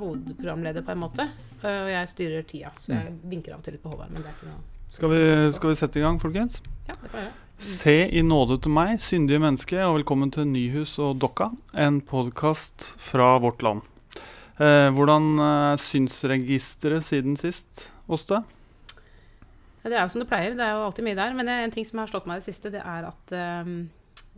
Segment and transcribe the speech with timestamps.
[0.00, 1.26] hovedprogramleder, på en måte.
[1.62, 4.12] Eh, og jeg styrer tida, så jeg vinker av og til litt på Håvard.
[4.14, 5.22] Men det er ikke noe Skal vi,
[5.56, 6.60] skal vi sette i gang, folkens?
[6.88, 7.38] Ja, det kan jeg gjøre.
[7.60, 12.94] Se i nåde til meg, syndige menneske, og velkommen til Nyhus og Dokka, en podkast
[13.04, 13.84] fra vårt land.
[14.56, 18.40] Eh, hvordan eh, synsregisteret siden sist, Åste?
[19.84, 21.36] Ja, Det er jo som det pleier, det er jo alltid mye der.
[21.36, 23.74] Men en ting som har slått meg i det siste, det er at eh,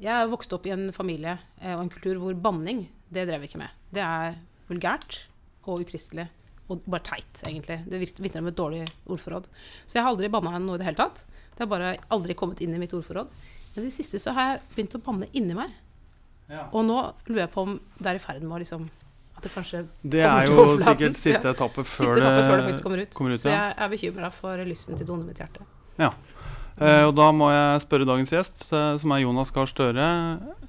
[0.02, 3.42] jeg er vokst opp i en familie eh, og en kultur hvor banning, det drev
[3.42, 3.74] vi ikke med.
[3.92, 4.34] Det er
[4.70, 5.22] vulgært
[5.66, 6.28] og ukristelig.
[6.70, 7.80] Og bare teit, egentlig.
[7.90, 9.48] Det vitner om et dårlig ordforråd.
[9.86, 11.24] Så jeg har aldri banna noe i det hele tatt.
[11.52, 13.32] Det har bare aldri kommet inn i mitt ordforråd.
[13.74, 15.72] Men i det siste så har jeg begynt å banne inni meg.
[16.52, 16.66] Ja.
[16.72, 16.98] Og nå
[17.28, 18.82] lurer jeg på om det er i ferd med å liksom
[19.38, 22.84] At det kanskje Det er jo sikkert siste etappe før, Siste etappe før det faktisk
[22.84, 23.14] kommer ut.
[23.16, 23.60] kommer ut, så ja.
[23.62, 25.64] jeg er bekymra for lysten til onde i mitt hjerte.
[26.00, 26.10] Ja.
[27.06, 30.08] og da må jeg spørre dagens gjest, eh, som er Jonas Gahr Støre.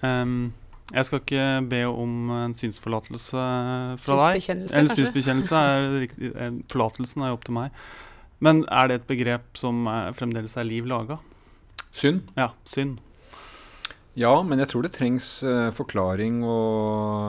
[0.04, 0.54] Em,
[0.92, 3.44] jeg skal ikke be om en synsforlatelse
[4.04, 4.42] fra deg.
[4.44, 5.06] Synsbekjennelse, Eller kanskje?
[5.06, 5.62] synsbekjennelse.
[5.64, 7.78] Er eh, forlatelsen er jo opp til meg.
[8.44, 11.22] Men er det et begrep som er, fremdeles er liv laga?
[11.96, 12.28] Synd.
[12.36, 13.00] Ja, synd.
[14.20, 16.76] Ja, men jeg tror det trengs uh, forklaring og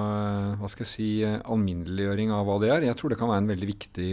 [0.05, 2.89] uh, hva skal jeg si, uh, alminneliggjøring av hva det er.
[2.91, 4.11] Jeg tror det kan være en veldig viktig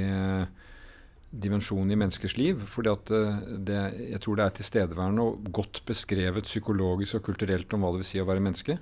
[1.31, 2.63] dimensjon i menneskers liv.
[2.67, 3.11] fordi at
[3.67, 8.03] det, jeg tror det er tilstedeværende og godt beskrevet psykologisk og kulturelt om hva det
[8.03, 8.77] vil si å være menneske.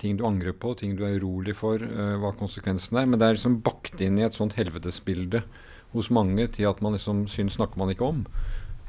[0.00, 3.08] Ting du angrer på, ting du er urolig for, uh, hva konsekvensen er.
[3.08, 5.42] Men det er liksom bakt inn i et sånt helvetesbilde
[5.92, 8.24] hos mange til at man liksom syns snakker man ikke om.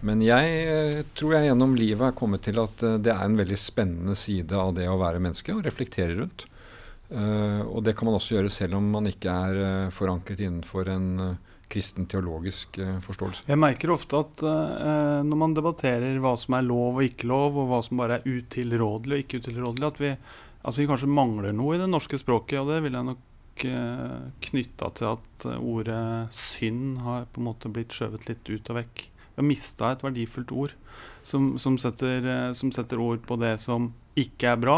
[0.03, 3.39] Men jeg uh, tror jeg gjennom livet er kommet til at uh, det er en
[3.39, 6.47] veldig spennende side av det å være menneske, og reflektere rundt.
[7.13, 11.35] Og det kan man også gjøre selv om man ikke er forankret innenfor en
[11.69, 13.45] kristen teologisk forståelse.
[13.49, 17.59] Jeg merker ofte at uh, når man debatterer hva som er lov og ikke lov,
[17.59, 20.11] og hva som bare er utilrådelig og ikke utilrådelig, at vi,
[20.63, 22.61] at vi kanskje mangler noe i det norske språket.
[22.61, 26.03] Og det vil jeg nok uh, knytta til at eh, ordet
[26.35, 29.05] synd har på en måte blitt skjøvet litt ut og vekk.
[29.33, 30.75] Vi har mista et verdifullt ord
[31.25, 34.77] som, som, setter, eh, som setter ord på det som ikke er bra,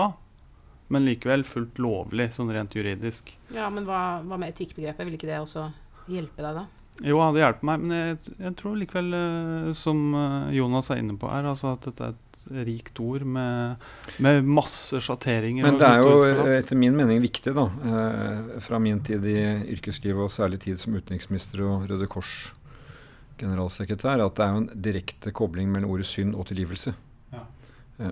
[0.94, 3.34] men likevel fullt lovlig, sånn rent juridisk.
[3.53, 5.06] Ja, men hva, hva med etikkbegrepet?
[5.06, 5.67] Vil ikke det også
[6.12, 6.84] hjelpe deg, da?
[7.03, 11.17] Jo, det hjelper meg, men jeg, jeg tror likevel, eh, som eh, Jonas er inne
[11.19, 13.75] på her, altså at dette er et rikt ord med,
[14.23, 15.67] med masse sjatteringer.
[15.67, 19.35] Men det er jo etter min mening viktig, da, eh, fra min tid i
[19.75, 25.35] yrkeslivet, og særlig tid som utenriksminister og Røde Kors-generalsekretær, at det er jo en direkte
[25.35, 26.95] kobling mellom ordet synd og tilgivelse.
[27.35, 27.44] Ja.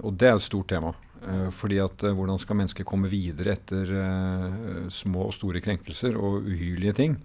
[0.01, 0.91] Og det er jo et stort tema.
[1.55, 3.87] Fordi at hvordan skal mennesker komme videre etter
[4.91, 7.15] små og store krenkelser og uhyrlige ting?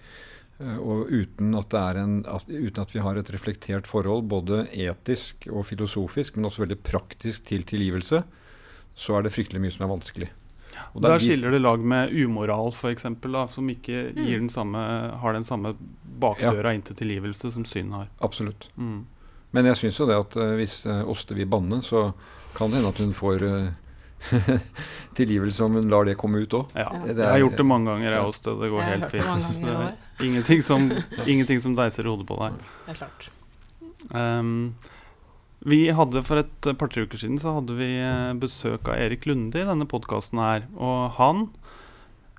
[0.59, 4.27] Eh, og uten at, det er en, at, uten at vi har et reflektert forhold,
[4.31, 8.25] både etisk og filosofisk, men også veldig praktisk til tilgivelse,
[8.99, 10.31] så er det fryktelig mye som er vanskelig.
[10.93, 13.07] Og det er Der skiller det lag med umoral, f.eks.,
[13.55, 14.79] som ikke den samme,
[15.23, 15.75] har den samme
[16.21, 18.11] bakdøra inn til tilgivelse som synd har.
[18.21, 18.69] Absolutt.
[18.77, 19.07] Mm.
[19.55, 22.11] Men jeg syns jo det at eh, hvis Åste vil banne, så
[22.57, 23.71] kan det hende at hun får eh,
[25.19, 26.77] tilgivelse om hun lar det komme ut òg.
[26.79, 26.91] Ja.
[27.07, 28.55] Jeg har gjort det mange ganger, jeg også.
[28.61, 29.67] Det går Jeg helt fint.
[30.29, 30.89] Ingenting som,
[31.27, 32.57] ingenting som deiser i hodet på deg.
[32.87, 33.29] Det er klart.
[34.11, 34.75] Um,
[35.67, 39.59] vi hadde For et par-tre uker siden så hadde vi eh, besøk av Erik Lunde
[39.59, 40.67] i denne podkasten her.
[40.79, 41.49] Og han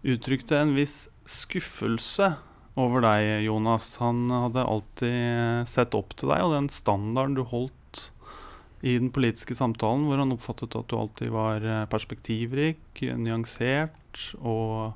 [0.07, 2.34] uttrykte en viss skuffelse
[2.79, 3.91] over deg, Jonas.
[4.03, 7.75] Han hadde alltid eh, sett opp til deg og den standarden du holdt
[8.81, 14.95] i den politiske samtalen, hvor han oppfattet at du alltid var eh, perspektivrik, nyansert og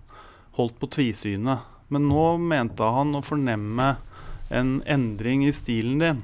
[0.58, 1.66] holdt på tvisynet.
[1.92, 3.96] Men nå mente han å fornemme
[4.54, 6.24] en endring i stilen din.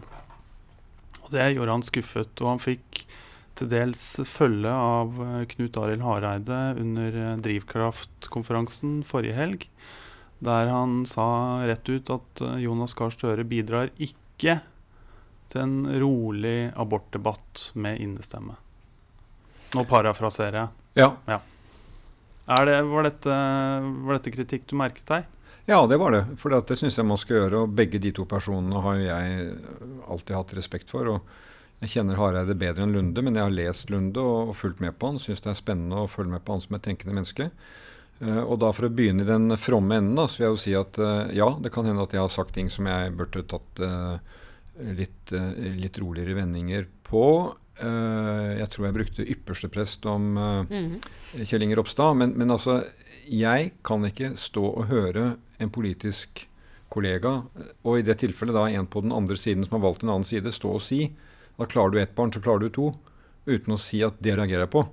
[1.25, 3.03] Og det gjorde han skuffet, og han fikk
[3.59, 9.67] til dels følge av eh, Knut Arild Hareide under Drivkraftkonferansen Drivkraft-konferansen forrige helg,
[10.39, 11.27] der han sa
[11.67, 14.61] rett ut at eh, Jonas Gahr Støre bidrar ikke
[15.49, 18.55] til en rolig abortdebatt med innestemme.
[19.75, 20.69] Nå parafraserer jeg.
[20.97, 21.41] Ja.
[22.49, 23.35] Er det, var, dette,
[24.05, 25.27] var dette kritikk du merket deg?
[25.69, 26.23] ja, det var det.
[26.41, 27.63] For det syns jeg man skal gjøre.
[27.63, 29.51] Og begge de to personene har jo jeg
[30.09, 31.05] alltid hatt respekt for.
[31.13, 34.81] og Jeg kjenner Hareide bedre enn Lunde, men jeg har lest Lunde og, og fulgt
[34.81, 35.21] med på han.
[35.21, 37.51] Syns det er spennende å følge med på han som et tenkende menneske.
[38.19, 40.63] Uh, og da For å begynne i den fromme enden, da, så vil jeg jo
[40.63, 43.45] si at uh, ja, det kan hende at jeg har sagt ting som jeg burde
[43.47, 44.39] tatt eh,
[44.79, 47.55] litt, eh, litt roligere vendinger på.
[47.79, 50.99] Eh, jeg tror jeg brukte ypperste prest om Mhm.
[51.45, 52.17] Kjell Inger Ropstad.
[52.17, 52.83] Men, men altså,
[53.25, 56.47] jeg kan ikke stå og høre en politisk
[56.89, 57.43] kollega,
[57.85, 60.25] og i det tilfellet da en på den andre siden som har valgt en annen
[60.25, 61.11] side, stå og si
[61.59, 62.93] da klarer du ett barn, så klarer du to,
[63.49, 64.85] uten å si at det reagerer jeg på.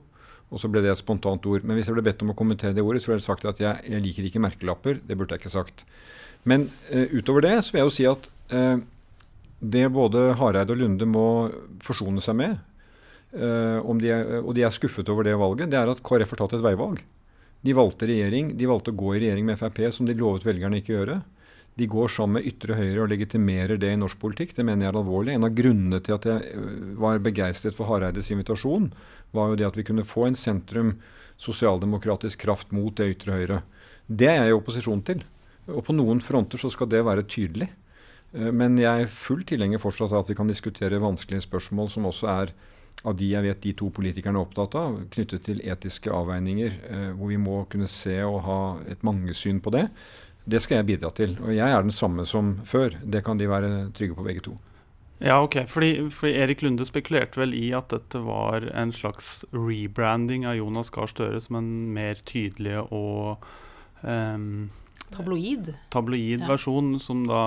[0.50, 1.62] Og så ble det et spontant ord.
[1.66, 3.62] Men hvis jeg ble bedt om å kommentere det ordet, så ville jeg sagt at
[3.62, 4.98] jeg, jeg, liker ikke merkelapper.
[5.02, 5.84] Det burde jeg ikke sagt.
[6.46, 8.82] Men uh, utover det så vil jeg jo si at uh,
[9.60, 11.26] det både Hareide og Lunde må
[11.84, 12.56] forsone seg med,
[13.36, 16.42] uh, de er, og de er skuffet over det valget, det er at KrF har
[16.42, 17.00] tatt et veivalg.
[17.66, 20.78] De valgte regjering, de valgte å gå i regjering med Frp, som de lovet velgerne
[20.80, 21.16] ikke å gjøre.
[21.76, 24.54] De går sammen med ytre høyre og legitimerer det i norsk politikk.
[24.56, 25.34] Det mener jeg er alvorlig.
[25.36, 26.62] En av grunnene til at jeg
[26.96, 28.88] var begeistret for Hareides invitasjon,
[29.36, 30.94] var jo det at vi kunne få en sentrum
[31.42, 33.58] sosialdemokratisk kraft mot det ytre høyre.
[34.08, 35.20] Det er jeg i opposisjon til.
[35.68, 37.68] Og på noen fronter så skal det være tydelig.
[38.36, 42.08] Eh, men jeg er full tilhenger fortsatt av at vi kan diskutere vanskelige spørsmål som
[42.10, 42.54] også er
[43.06, 47.10] av de jeg vet de to politikerne er opptatt av, knyttet til etiske avveininger, eh,
[47.16, 48.60] hvor vi må kunne se og ha
[48.90, 49.88] et mangesyn på det.
[50.46, 51.34] Det skal jeg bidra til.
[51.42, 52.94] Og jeg er den samme som før.
[53.02, 54.54] Det kan de være trygge på, begge to.
[55.18, 55.64] Ja, ok.
[55.66, 60.92] Fordi, fordi, Erik Lunde spekulerte vel i at dette var en slags rebranding av Jonas
[60.94, 63.46] Gahr Støre som en mer tydelig og
[64.02, 64.68] um,
[65.14, 65.70] Tabloid.
[65.92, 66.48] Tabloid ja.
[66.48, 67.42] versjon som da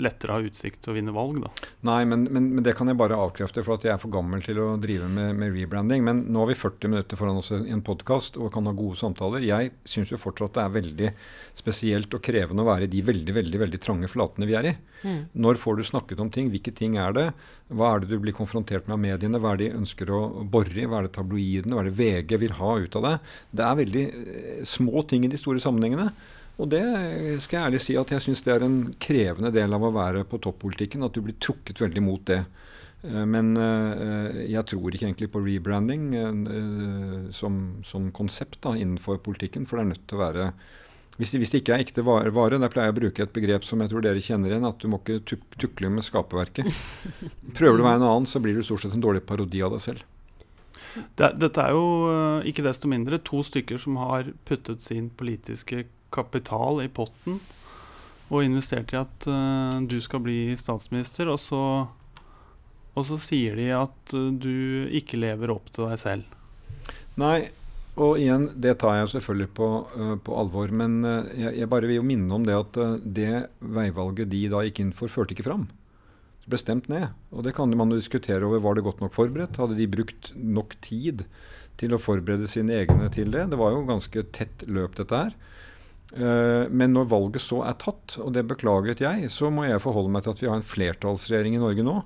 [0.00, 1.68] lettere har utsikt til å vinne valg, da.
[1.86, 4.42] Nei, men, men, men, det kan jeg bare avkrefte, for at jeg er for gammel
[4.44, 6.04] til å drive med, med rebranding.
[6.06, 8.98] Men nå har vi 40 minutter foran oss i en podkast og kan ha gode
[9.00, 9.44] samtaler.
[9.44, 11.12] Jeg syns jo fortsatt det er veldig
[11.60, 14.74] spesielt og krevende å være i de veldig, veldig, veldig trange flatene vi er i.
[15.04, 15.20] Mm.
[15.44, 16.50] Når får du snakket om ting?
[16.52, 17.26] Hvilke ting er det?
[17.70, 19.40] Hva er det du blir konfrontert med av mediene?
[19.40, 20.88] Hva er det de ønsker å bore i?
[20.88, 23.14] Hva er det tabloidene, hva er det VG vil ha ut av det?
[23.54, 26.10] Det er veldig eh, små ting i de store sammenhengene.
[26.60, 26.84] Og det
[27.40, 30.26] skal jeg ærlig si at jeg syns det er en krevende del av å være
[30.28, 32.42] på toppolitikken, at du blir trukket veldig mot det.
[33.02, 39.22] Eh, men eh, jeg tror ikke egentlig på rebranding eh, som, som konsept da, innenfor
[39.24, 40.52] politikken, for det er nødt til å være
[41.20, 43.64] hvis, hvis, det ikke er ekte vare, vare, der pleier jeg å bruke et begrep
[43.68, 46.70] som jeg tror dere kjenner igjen, at du må ikke tuk tukle med skaperverket.
[47.58, 49.74] Prøver du å være en annen, så blir du stort sett en dårlig parodi av
[49.74, 50.06] deg selv.
[51.20, 51.84] Det, dette er jo
[52.48, 57.40] ikke desto mindre to stykker som har puttet sin politiske kapital i potten
[58.30, 61.62] og investert i at uh, du skal bli statsminister, og så,
[62.94, 66.38] og så sier de at uh, du ikke lever opp til deg selv.
[67.18, 67.50] Nei,
[68.00, 69.68] og igjen, det tar jeg selvfølgelig på,
[69.98, 70.70] uh, på alvor.
[70.70, 74.84] Men jeg, jeg, bare vil jo minne om det at det veivalget de da gikk
[74.84, 75.66] inn for, førte ikke fram.
[76.40, 77.10] Det ble stemt ned.
[77.34, 78.62] Og det kan man jo diskutere over.
[78.62, 79.58] Var det godt nok forberedt?
[79.58, 81.26] Hadde de brukt nok tid
[81.82, 83.48] til å forberede sine egne til det?
[83.50, 85.34] Det var jo ganske tett løp, dette her.
[86.16, 90.10] Eh, men når valget så er tatt, og det beklaget jeg, så må jeg forholde
[90.14, 92.00] meg til at vi har en flertallsregjering i Norge nå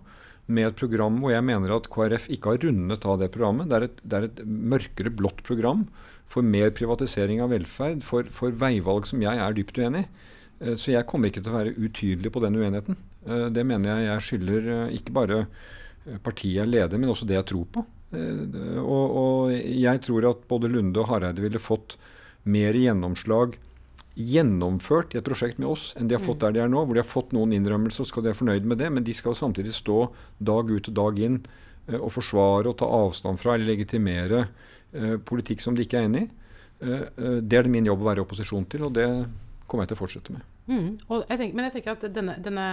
[0.45, 3.71] med et program hvor jeg mener at KrF ikke har rundet av det programmet.
[3.71, 5.87] Det er et, det er et mørkere blått program
[6.29, 10.11] for mer privatisering av velferd, for, for, veivalg som jeg er dypt uenig i.
[10.61, 13.01] Eh, så jeg kommer ikke til å være utydelig på den uenigheten.
[13.25, 14.71] Eh, det mener jeg jeg skylder
[15.01, 15.43] ikke bare
[16.21, 17.89] partiet jeg leder, men også det jeg tror på.
[18.15, 21.97] Og, og jeg tror at både Lunde og Hareide ville fått
[22.45, 23.57] mer gjennomslag
[24.15, 26.45] gjennomført i et prosjekt med oss enn de har fått mm.
[26.45, 26.85] der de er nå.
[26.85, 29.15] Hvor de har fått noen innrømmelser og skal de være fornøyd med det, men de
[29.17, 29.99] skal jo samtidig stå
[30.39, 35.17] dag ut og dag inn uh, og forsvare og ta avstand fra eller legitimere uh,
[35.27, 36.31] politikk som de ikke er enig i.
[36.85, 39.09] Uh, det er det min jobb å være i opposisjon til, og det
[39.67, 40.47] kommer jeg til å fortsette med.
[40.71, 40.91] Mm.
[41.11, 42.67] Jeg tenker, men jeg tenker at denne, denne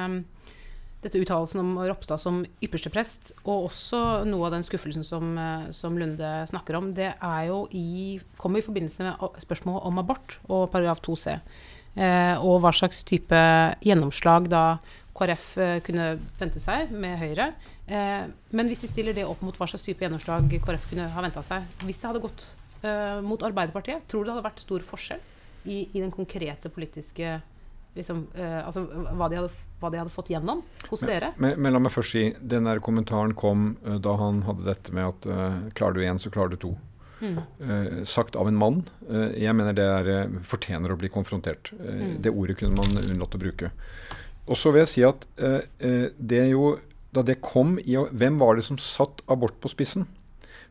[1.02, 5.68] dette uttalelsen om Ropstad som ypperste prest, og også noe av den skuffelsen som, eh,
[5.74, 10.40] som Lunde snakker om, det er jo i, kommer i forbindelse med spørsmålet om abort
[10.48, 11.40] og paragraf 2c.
[11.98, 13.36] Eh, og hva slags type
[13.84, 14.80] gjennomslag da
[15.18, 17.52] KrF eh, kunne vente seg med Høyre.
[17.88, 21.24] Eh, men hvis vi stiller det opp mot hva slags type gjennomslag KrF kunne ha
[21.26, 22.46] venta seg Hvis det hadde gått
[22.86, 25.24] eh, mot Arbeiderpartiet, tror du det hadde vært stor forskjell
[25.66, 27.40] i, i den konkrete politiske
[27.98, 29.50] liksom, uh, altså, hva, de hadde,
[29.82, 31.34] hva, de hadde, fått gjennom hos men, dere.
[31.38, 34.96] Men, men, la meg først si, den der kommentaren kom uh, da han hadde dette
[34.96, 36.78] med at uh, klarer du én, så klarer du to.
[37.22, 37.36] Mm.
[38.10, 38.80] sagt av en mann.
[39.38, 41.70] jeg mener det er, fortjener å bli konfrontert.
[41.78, 42.16] Mm.
[42.26, 43.70] Det ordet kunne man unnlatt å bruke.
[44.48, 45.28] Og så vil jeg si at
[46.18, 46.72] det jo
[47.14, 50.08] da det kom i Hvem var det som satt abort på spissen?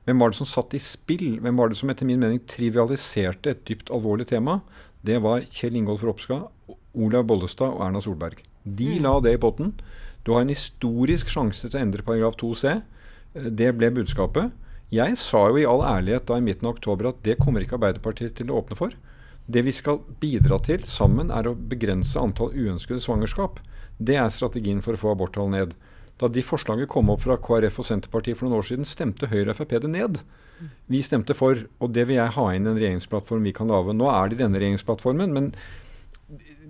[0.09, 1.39] Hvem var det som satt i spill?
[1.39, 4.59] Hvem var det som etter min mening trivialiserte et dypt alvorlig tema?
[5.07, 6.49] Det var Kjell Ingolf Ropstad
[6.95, 8.41] Olav Bollestad og Erna Solberg.
[8.65, 9.03] De mm.
[9.05, 9.75] la det i potten.
[10.27, 12.81] Du har en historisk sjanse til å endre paragraf 2c.
[13.35, 14.51] Eh, det ble budskapet.
[14.91, 17.77] Jeg sa jo i all ærlighet da i midten av oktober at det kommer ikke
[17.79, 18.97] Arbeiderpartiet til å åpne for.
[19.51, 23.63] Det vi skal bidra til sammen, er å begrense antall uønskede svangerskap.
[23.99, 25.75] Det er strategien for å få aborttall ned.
[26.21, 29.55] Da de forslaget kom opp fra KrF og Senterpartiet for noen år siden, stemte Høyre
[29.55, 30.21] og Frp det ned.
[30.93, 33.95] Vi stemte for, og det vil jeg ha inn i en regjeringsplattform vi kan lage.
[33.97, 35.53] Nå er det i denne regjeringsplattformen, men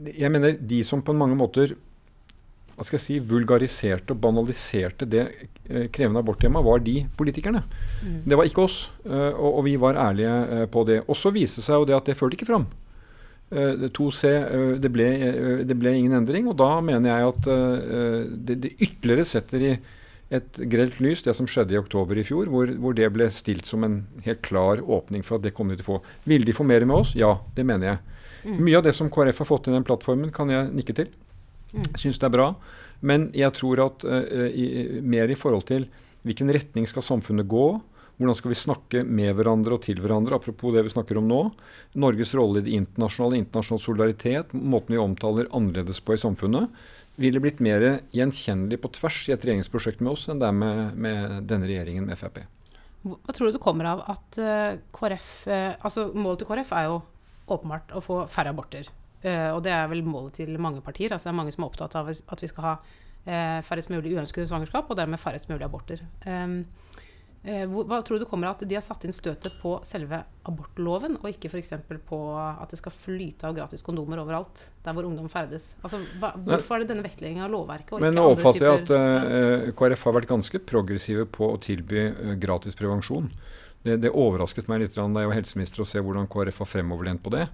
[0.09, 1.77] jeg mener de som på mange måter
[2.81, 5.25] hva skal jeg si, vulgariserte og banaliserte det
[5.69, 7.61] eh, krevende aborttemaet, var de politikerne.
[8.01, 8.23] Mm.
[8.25, 8.79] Det var ikke oss.
[9.05, 11.03] Uh, og, og, vi var ærlige uh, på det.
[11.05, 12.65] Og så viste seg jo det at det førte ikke fram.
[13.53, 14.33] Uh, 2C,
[14.81, 15.11] det ble,
[15.69, 16.49] det, ble, ingen endring.
[16.49, 17.51] Og da mener jeg at
[18.49, 19.75] det, det, ytterligere setter i
[20.33, 23.69] et grelt lys det som skjedde i oktober i fjor, hvor, hvor, det ble stilt
[23.69, 26.01] som en helt klar åpning for at det kom de til å få.
[26.33, 27.13] Ville de få mer med oss?
[27.19, 28.20] Ja, det mener jeg.
[28.45, 28.61] Mm.
[28.65, 31.11] Mye av det som KrF har fått i den plattformen, kan jeg nikke til.
[31.73, 31.85] Mm.
[31.85, 32.51] Jeg syns det er bra.
[33.01, 35.89] Men jeg tror at uh, i, mer i forhold til
[36.27, 37.67] hvilken retning skal samfunnet gå,
[38.21, 41.41] hvordan skal vi snakke med hverandre og til hverandre, apropos det vi snakker om nå.
[41.97, 46.69] Norges rolle i det internasjonale, internasjonal solidaritet, måten vi omtaler annerledes på i samfunnet,
[47.21, 50.99] ville blitt mer gjenkjennelig på tvers i et regjeringsprosjekt med oss enn det er med,
[51.01, 52.43] med denne regjeringen med Frp.
[53.01, 54.37] Hva tror du det kommer av at
[54.93, 56.99] KrF altså Målet til KrF er jo
[57.57, 58.91] åpenbart å få færre aborter.
[59.21, 61.13] Uh, og det er vel målet til mange partier.
[61.13, 64.17] altså Det er mange som er opptatt av at vi skal ha uh, færrest mulig
[64.17, 66.01] uønskede svangerskap, og dermed færrest mulig aborter.
[66.25, 66.63] Um,
[67.45, 71.19] uh, hva tror du kommer av at de har satt inn støtet på selve abortloven,
[71.21, 71.75] og ikke f.eks.
[72.09, 75.75] på at det skal flyte av gratis kondomer overalt der hvor ungdom ferdes?
[75.85, 78.01] Altså, hva, hvorfor er det denne vektleggingen av lovverket?
[78.01, 82.09] Men nå oppfatter jeg at KrF har vært ganske progressive på å tilby
[82.41, 83.29] gratis prevensjon.
[83.83, 87.23] Det, det, overrasket meg litt da jeg var helseminister å se hvordan KrF var fremoverlent
[87.25, 87.47] på det.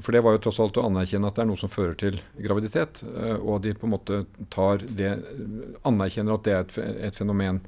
[0.00, 2.18] For det var jo tross alt å anerkjenne at det er noe som fører til
[2.40, 3.02] graviditet.
[3.04, 5.14] Eh, og de på en måte tar det
[5.88, 6.78] anerkjenner at det er et,
[7.10, 7.62] et fenomen.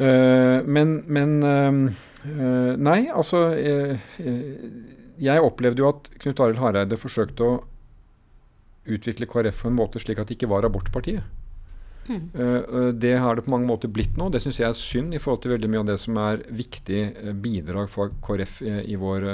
[0.00, 3.50] Uh, men, men uh, Nei, altså
[5.20, 7.58] Jeg opplevde jo at Knut Arild Hareide forsøkte å
[8.88, 11.26] utvikle KrF på en måte slik at det ikke var abortpartiet.
[12.08, 12.96] Mm.
[12.98, 14.30] det har det på mange måter blitt nå.
[14.32, 17.02] Det syns jeg er synd i forhold til veldig mye av det som er viktig
[17.20, 19.28] uh, bidrag for KrF i, vår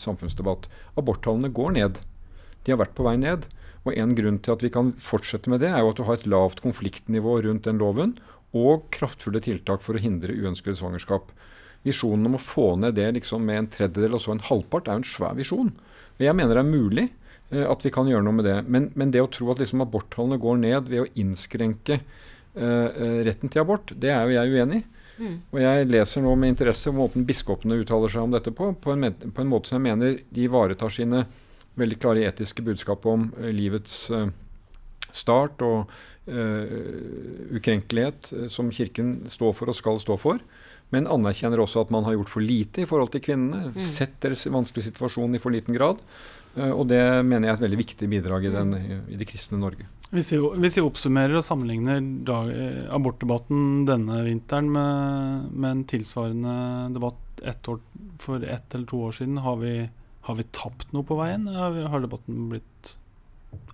[0.00, 0.66] samfunnsdebatt.
[0.98, 2.00] Aborttallene går ned.
[2.66, 3.46] De har vært på vei ned.
[3.86, 6.18] Og En grunn til at vi kan fortsette med det, er jo at du har
[6.18, 8.16] et lavt konfliktnivå rundt den loven,
[8.56, 11.30] og kraftfulle tiltak for å hindre uønskede svangerskap.
[11.86, 14.96] Visjonen om å få ned det liksom med en tredjedel og så en halvpart er
[14.96, 15.70] jo en svær visjon.
[16.16, 17.06] Og Jeg mener det er mulig.
[17.50, 18.56] Eh, at vi kan gjøre noe med det.
[18.66, 22.00] Men, men det å tro at liksom aborttallene går ned ved å innskrenke
[22.56, 24.86] uh, retten til abort, det er jo jeg uenig i.
[25.16, 25.36] Mm.
[25.54, 29.06] Og jeg leser nå med interesse måten biskopene uttaler seg om dette på, på en,
[29.08, 31.22] på en, måte som jeg mener de ivaretar sine
[31.76, 34.28] veldig klare etiske budskap om uh, livets uh,
[35.12, 40.40] start og ukrenkelighet, som Kirken står for og skal stå for.
[40.90, 43.70] Men anerkjenner også at man har gjort for lite i forhold til kvinnene.
[43.70, 43.78] Mm.
[43.78, 46.02] Sett deres vanskelige situasjon i for liten grad.
[46.56, 48.74] Eh, og det mener jeg er et veldig viktig bidrag i, den,
[49.12, 49.88] i det kristne Norge.
[50.14, 52.50] Hvis vi, hvis vi oppsummerer og sammenligner dag,
[52.94, 56.58] abortdebatten denne vinteren med, med, en tilsvarende
[56.94, 57.80] debatt ett år,
[58.22, 59.74] for ett eller to år siden, har vi,
[60.28, 61.48] har vi tapt noe på veien?
[61.50, 62.94] Har, har, debatten blitt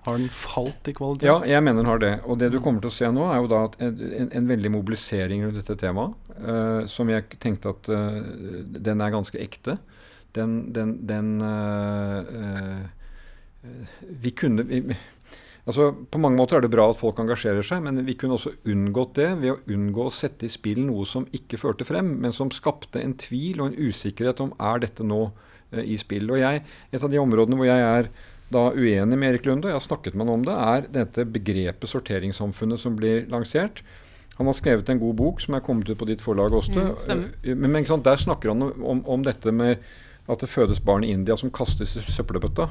[0.06, 1.28] Har den falt i kvalitet?
[1.28, 2.14] Ja, jeg mener den har det.
[2.24, 4.72] Og det du kommer til å se nå, er jo da en, en, en veldig
[4.72, 8.18] mobilisering rundt dette temaet, uh, som jeg tenkte at uh,
[8.72, 9.76] den er ganske ekte
[10.36, 12.80] den, den, den øh,
[14.22, 14.82] Vi kunne vi,
[15.66, 18.54] altså På mange måter er det bra at folk engasjerer seg, men vi kunne også
[18.68, 22.34] unngått det ved å unngå å sette i spill noe som ikke førte frem, men
[22.34, 26.30] som skapte en tvil og en usikkerhet om er dette nå øh, i spill.
[26.32, 28.12] Og jeg, Et av de områdene hvor jeg er
[28.52, 31.24] da uenig med Erik Lunde, og jeg har snakket med han om det, er dette
[31.24, 33.82] begrepet sorteringssamfunnet som blir lansert.
[34.38, 36.86] Han har skrevet en god bok som er kommet ut på ditt forlag, Åste.
[37.06, 39.84] Mm, men, men der snakker han om, om, dette med
[40.30, 42.68] at det fødes barn i India som kastes i søppelbøtta.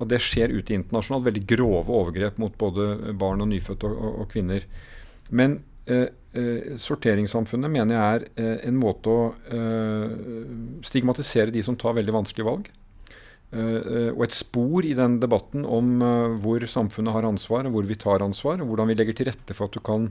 [0.00, 1.28] Og det skjer ute internasjonalt.
[1.28, 4.66] Veldig grove overgrep mot både barn og nyfødte og, og, og kvinner.
[5.32, 10.14] Men eh, eh, sorteringssamfunnet mener jeg er eh, en måte å eh,
[10.84, 12.68] stigmatisere de som tar veldig vanskelige valg.
[13.52, 15.94] Eh, eh, og et spor i den debatten om
[16.44, 19.56] hvor samfunnet har ansvar, og hvor vi tar ansvar, og hvordan vi legger til rette
[19.56, 20.10] for at du kan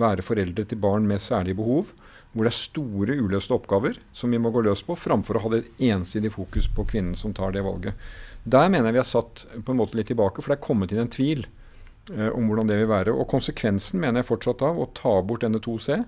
[0.00, 1.92] være foreldre til barn med særlige behov
[2.32, 5.50] hvor det er store uløste oppgaver som vi må gå løs på, framfor å ha
[5.52, 7.98] det ensidig fokus på kvinnen som tar det valget.
[8.44, 10.94] Der mener jeg vi har satt på en måte litt tilbake, for det er kommet
[10.94, 13.14] inn en tvil eh, om hvordan det vil være.
[13.14, 16.00] Og konsekvensen mener jeg fortsatt av å ta bort denne 2C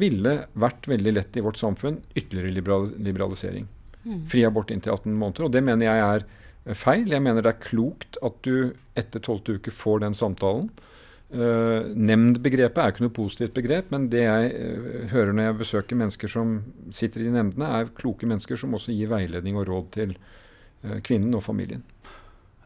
[0.00, 2.00] ville vært veldig lett i vårt samfunn.
[2.14, 3.68] Ytterligere liberal liberalisering.
[4.04, 4.24] Mm.
[4.30, 5.46] Fri abort inntil 18 måneder.
[5.46, 7.10] Og det mener jeg er feil.
[7.10, 9.58] Jeg mener det er klokt at du etter 12.
[9.60, 10.70] uke får den samtalen.
[11.30, 15.98] Uh, Nemndbegrepet er ikke noe positivt begrep, men det jeg uh, hører når jeg besøker
[16.00, 16.56] mennesker som
[16.94, 21.36] sitter i nemndene, er kloke mennesker som også gir veiledning og råd til uh, kvinnen
[21.38, 21.84] og familien.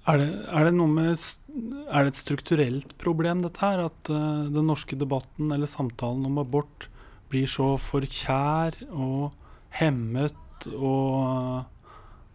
[0.09, 3.87] Er det, er, det med, er det, et strukturelt problem, dette her?
[3.87, 4.11] At
[4.53, 6.91] den norske debatten eller samtalen om abort
[7.33, 9.33] blir så for kjær og
[9.81, 11.65] hemmet og,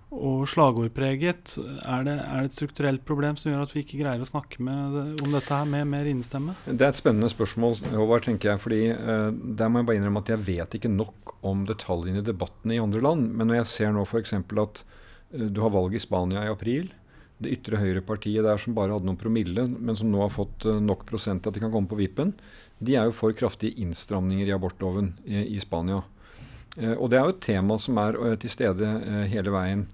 [0.09, 1.53] og slagordpreget.
[1.85, 4.57] Er det, er det, et strukturelt problem som gjør at vi ikke greier å snakke
[4.65, 6.55] det, om dette her med mer innestemme?
[6.65, 8.63] Det er et spennende spørsmål, Håvard, tenker jeg.
[8.63, 12.25] fordi uh, Der må jeg bare innrømme at jeg vet ikke nok om detaljene i
[12.25, 13.29] debattene i andre land.
[13.29, 14.33] Men når jeg ser nå f.eks.
[14.33, 16.89] at uh, du har valg i Spania i april.
[17.39, 20.81] Det ytre høyrepartiet der som bare hadde noen promille, men som nå har fått uh,
[20.81, 22.33] nok prosent til at de kan komme på vippen,
[22.79, 26.01] de er jo for kraftige innstramninger i abortloven i, i Spania.
[26.77, 29.85] Eh, og det er jo et tema som er eh, til stede eh, hele veien.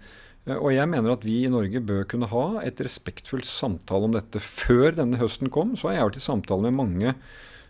[0.46, 4.38] Og jeg mener at vi i Norge bør kunne ha et respektfullt samtale om dette.
[4.38, 7.16] Før denne høsten kom, så har jeg vært i samtale med mange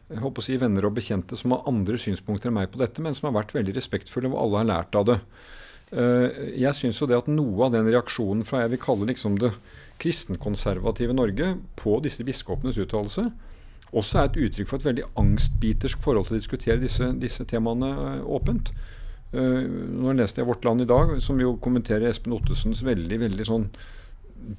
[0.06, 3.02] jeg håper å si, venner og bekjente som har andre synspunkter enn meg på dette,
[3.02, 5.16] men som har vært veldig respektfulle, og alle har lært av det.
[6.62, 9.50] Jeg syns jo det at noe av den reaksjonen fra jeg vil kalle liksom det
[10.04, 13.32] kristenkonservative Norge på disse biskopenes uttalelse,
[13.94, 18.22] også er et uttrykk for et veldig angstbitersk forhold til å diskutere disse, disse temaene
[18.24, 18.72] åpent.
[19.36, 23.48] Uh, nå leste jeg Vårt Land i dag, som jo kommenterer Espen Ottesens veldig veldig
[23.48, 23.70] sånn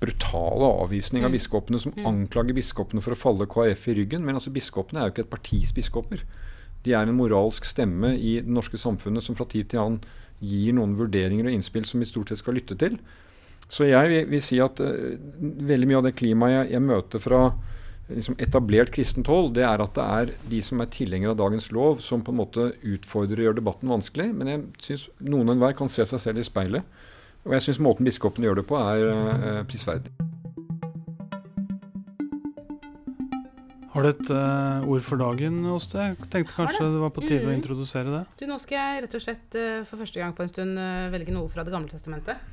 [0.01, 1.37] brutale avvisning av mm.
[1.37, 2.07] biskopene, som mm.
[2.09, 4.25] anklager biskopene for å falle KrF i ryggen.
[4.27, 6.25] Men altså biskopene er jo ikke et partis biskoper.
[6.87, 10.01] De er en moralsk stemme i det norske samfunnet som fra tid til annen
[10.43, 12.99] gir noen vurderinger og innspill som vi stort sett skal lytte til.
[13.73, 17.23] Så jeg vil, vil si at uh, veldig mye av det klimaet jeg, jeg møter
[17.23, 17.41] fra
[18.09, 21.73] liksom etablert kristent hold, det er at det er de som er tilhengere av dagens
[21.75, 24.29] lov, som på en måte utfordrer og gjør debatten vanskelig.
[24.37, 26.87] Men jeg syns noen og enhver kan se seg selv i speilet.
[27.47, 30.15] Og jeg syns måten biskopene gjør det på, er uh, prisverdig.
[33.97, 36.19] Har du et uh, ord for dagen hos deg?
[36.19, 36.91] Jeg tenkte kanskje det.
[36.95, 37.05] det.
[37.07, 37.51] var på tide mm.
[37.51, 38.25] å introdusere det.
[38.39, 40.83] Du, Nå skal jeg rett og slett uh, for første gang på en stund
[41.15, 42.53] velge noe fra Det gamle testamentet.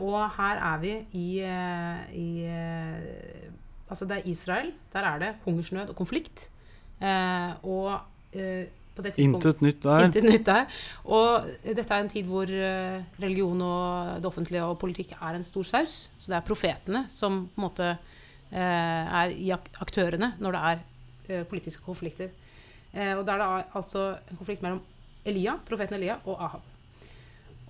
[0.00, 1.26] og her er vi i,
[2.16, 2.28] i
[3.90, 4.72] Altså det er Israel.
[4.92, 6.48] Der er det hungersnød og konflikt.
[7.00, 7.98] Eh, og
[8.32, 10.04] eh, på det Intet nytt der.
[10.06, 10.66] Intet nytt der.
[11.08, 15.46] Og dette er en tid hvor eh, religion og det offentlige og politikk er en
[15.46, 15.98] stor saus.
[16.18, 20.82] Så det er profetene som på en måte eh, er aktørene når det er
[21.28, 22.32] eh, politiske konflikter.
[22.92, 24.82] Eh, og da er det altså en konflikt mellom
[25.24, 26.66] Elia, profeten Elia og Ahab.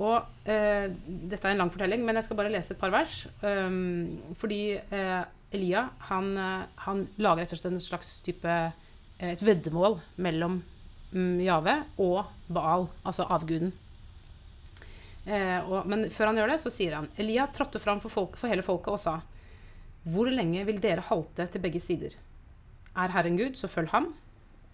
[0.01, 3.27] Og dette er en lang fortelling, men jeg skal bare lese et par vers.
[3.45, 4.79] Um, fordi
[5.51, 10.61] Elia han, eh, han, lager rett og slett en slags type eh, et veddemål mellom
[11.13, 13.73] mm, Jave og Baal, altså avguden.
[15.27, 18.39] Eh, og, men før han gjør det, så sier han Elia trådte fram for, folk,
[18.41, 19.19] for hele folket og sa
[20.09, 22.17] Hvor lenge vil dere halte til begge sider?
[22.97, 24.13] Er Herren Gud, så følg ham.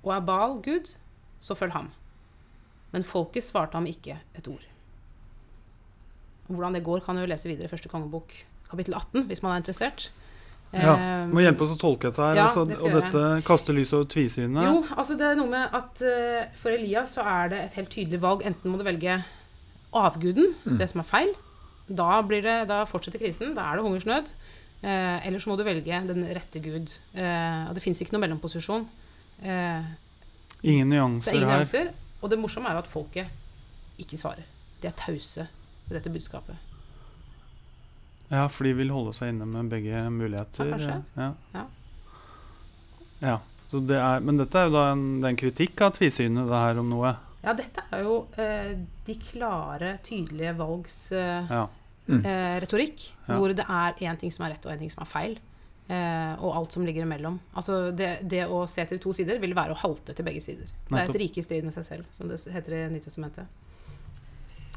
[0.04, 0.92] Og er Baal Gud,
[1.40, 1.90] så følg ham.
[2.92, 4.62] Men folket svarte ham ikke et ord.
[6.46, 8.32] Hvordan det går, kan du lese videre i første kongebok,
[8.70, 10.12] kapittel 18, hvis man er interessert.
[10.82, 10.94] Ja,
[11.26, 12.38] Du Må hjelpe oss å tolke dette her.
[12.38, 14.62] Ja, altså, det og dette kaster lys over tvisynet.
[14.66, 17.90] Jo, altså det er noe med at uh, for Elias så er det et helt
[17.92, 18.44] tydelig valg.
[18.46, 19.18] Enten må du velge
[19.96, 20.76] avguden, mm.
[20.80, 21.32] det som er feil.
[21.86, 23.54] Da, det, da, fortsetter krisen.
[23.56, 24.32] Da er det hungersnød.
[24.84, 26.94] Uh, eller så må du velge den rette gud.
[27.16, 28.86] Uh, og det fins ikke noen mellomposisjon.
[30.62, 31.64] ingen nyanser det er ingen her.
[31.64, 31.90] Nyanser,
[32.22, 34.46] og det morsomme er jo at folket ikke svarer.
[34.82, 35.46] De er tause
[35.88, 36.65] ved dette budskapet.
[38.28, 40.72] Ja, for de vil holde seg inne med begge muligheter.
[40.82, 40.98] Ja.
[41.14, 41.28] Ja.
[41.54, 41.66] ja.
[43.22, 43.36] ja.
[43.70, 46.60] Det er, men dette er jo da en, det er en kritikk av tvisynet, det
[46.62, 47.16] her om noe?
[47.42, 48.72] Ja, dette er jo eh,
[49.06, 51.66] de klare, tydelige valgs eh, ja.
[52.06, 52.22] mm.
[52.22, 53.04] eh, retorikk.
[53.28, 55.36] Hvor det er én ting som er rett, og én ting som er feil.
[55.86, 57.38] Eh, og alt som ligger imellom.
[57.54, 60.70] Altså det, det, å se til to sider vil være å halte til begge sider.
[60.88, 63.46] Det er et rike i strid med seg selv, som det heter i Nytestamentet.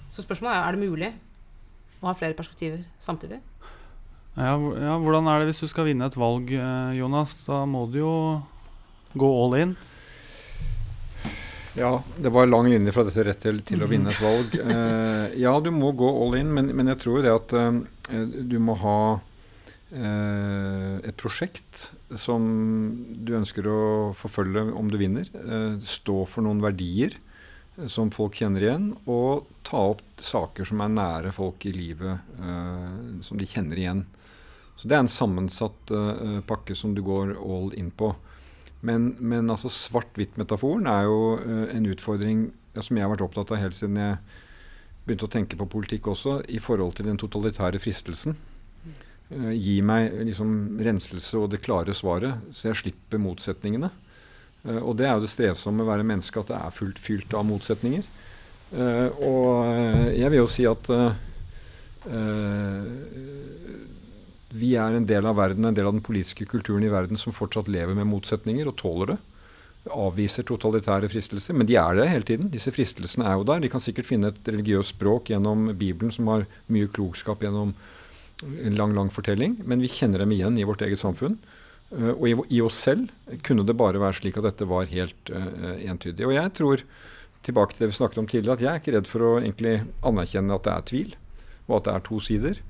[0.10, 1.10] Så spørsmålet er er det mulig
[2.00, 3.42] og ha flere perspektiver samtidig.
[4.40, 7.42] Ja, ja, hvordan er det hvis du skal vinne et valg, eh, Jonas?
[7.48, 8.16] Da må du jo
[9.20, 9.78] gå all in.
[11.78, 14.56] Ja, det var lang linje fra dette rett til, til å vinne et valg.
[14.56, 18.38] Eh, ja, du må gå all in, men, men jeg tror jo det at eh,
[18.48, 19.00] du må ha
[19.92, 22.46] eh, et prosjekt som
[23.20, 23.82] du ønsker å
[24.18, 25.28] forfølge om du vinner.
[25.36, 27.18] Eh, stå for noen verdier
[27.88, 33.22] som folk kjenner igjen, og ta opp saker som er nære folk i livet, uh,
[33.26, 34.04] som de kjenner igjen.
[34.76, 38.14] Så Det er en sammensatt uh, pakke som du går all in på.
[38.82, 43.52] Men, men altså svart-hvitt-metaforen er jo uh, en utfordring ja, som jeg har vært opptatt
[43.56, 44.20] av helt siden jeg
[45.06, 48.38] begynte å tenke på politikk også, i forhold til den totalitære fristelsen.
[49.30, 53.92] gi meg liksom renselse og det klare svaret, så jeg slipper motsetningene.
[54.68, 57.36] Eh, og det er jo det strevsomme å være menneske, at det er fullt fylt
[57.38, 58.16] av motsetninger.
[58.70, 60.92] Uh, og eh, jeg vil jo si at
[64.60, 67.34] vi er en del av verden, en del av den politiske kulturen i verden som
[67.34, 69.18] fortsatt lever med motsetninger og tåler det.
[69.90, 72.50] avviser totalitære fristelser, men de er der hele tiden.
[72.54, 73.62] Disse fristelsene er jo der.
[73.64, 77.74] De kan sikkert finne et religiøst språk gjennom Bibelen som har mye klokskap gjennom
[78.44, 81.40] en lang, lang fortelling, men vi kjenner dem igjen i vårt eget samfunn.
[81.90, 83.10] Uh, og i, oss selv
[83.46, 86.28] kunne det bare være slik at dette var helt uh, entydig.
[86.28, 86.84] Og jeg tror,
[87.46, 89.80] tilbake til det vi snakket om tidligere, at jeg er ikke redd for å egentlig
[90.06, 91.16] anerkjenne at det er tvil,
[91.68, 92.62] og at det er to sider.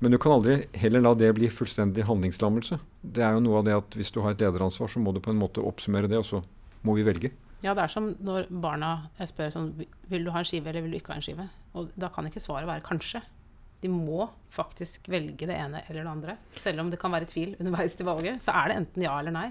[0.00, 2.78] Men du kan aldri heller la det bli fullstendig handlingslammelse.
[3.02, 5.20] Det er jo noe av det at hvis du har et lederansvar, så må du
[5.20, 6.40] på en måte oppsummere det, og så
[6.88, 7.34] må vi velge.
[7.60, 9.66] Ja, det er som når barna spør sånn
[10.08, 11.44] Vil du ha en skive, eller vil du ikke ha en skive?
[11.76, 13.20] Og da kan ikke svaret være kanskje.
[13.80, 16.36] De må faktisk velge det ene eller det andre.
[16.52, 19.34] Selv om det kan være tvil underveis til valget, så er det enten ja eller
[19.34, 19.48] nei.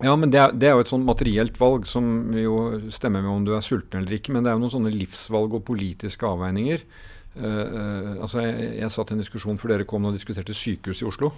[0.00, 2.54] Ja, men det er, det er jo et sånn materielt valg som jo
[2.94, 4.32] stemmer med om du er sulten eller ikke.
[4.34, 6.84] Men det er jo noen sånne livsvalg og politiske avveininger.
[7.32, 11.08] Uh, altså jeg, jeg satt i en diskusjon før dere kom og diskuterte sykehus i
[11.08, 11.30] Oslo,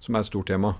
[0.00, 0.74] som er et stort tema.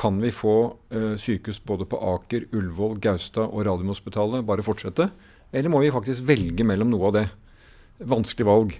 [0.00, 0.54] Kan vi få
[0.94, 5.10] uh, sykehus både på Aker, Ullevål, Gaustad og Radiumhospitalet bare fortsette?
[5.52, 7.26] Eller må vi faktisk velge mellom noe av det?
[8.10, 8.76] Vanskelig valg.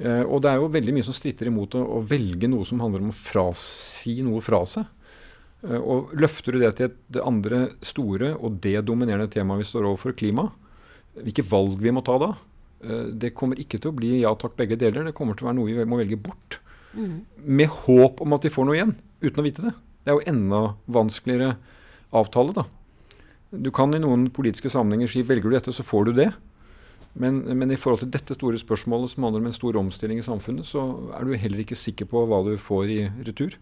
[0.00, 2.80] Uh, og det er jo veldig mye som stritter imot å, å, velge noe som
[2.80, 4.86] handler om å frasi noe fra seg.
[5.60, 9.68] Uh, og løfter du det til et, det andre store og det dominerende temaet vi
[9.68, 10.46] står overfor, klima,
[11.20, 14.56] hvilke valg vi må ta da, uh, det kommer ikke til å bli ja takk,
[14.56, 15.10] begge deler.
[15.10, 16.62] Det kommer til å være noe vi må velge bort.
[16.96, 17.20] Mm.
[17.60, 19.76] Med håp om at vi får noe igjen, uten å vite det.
[20.00, 21.58] Det er jo enda vanskeligere
[22.16, 22.64] avtale, da.
[23.50, 26.30] Du kan i noen politiske sammenhenger si velger du dette, så får du det.
[27.14, 30.26] Men, men, i forhold til dette store spørsmålet som handler om en stor omstilling i
[30.26, 30.84] samfunnet, så
[31.16, 33.56] er du heller ikke sikker på hva du får i retur.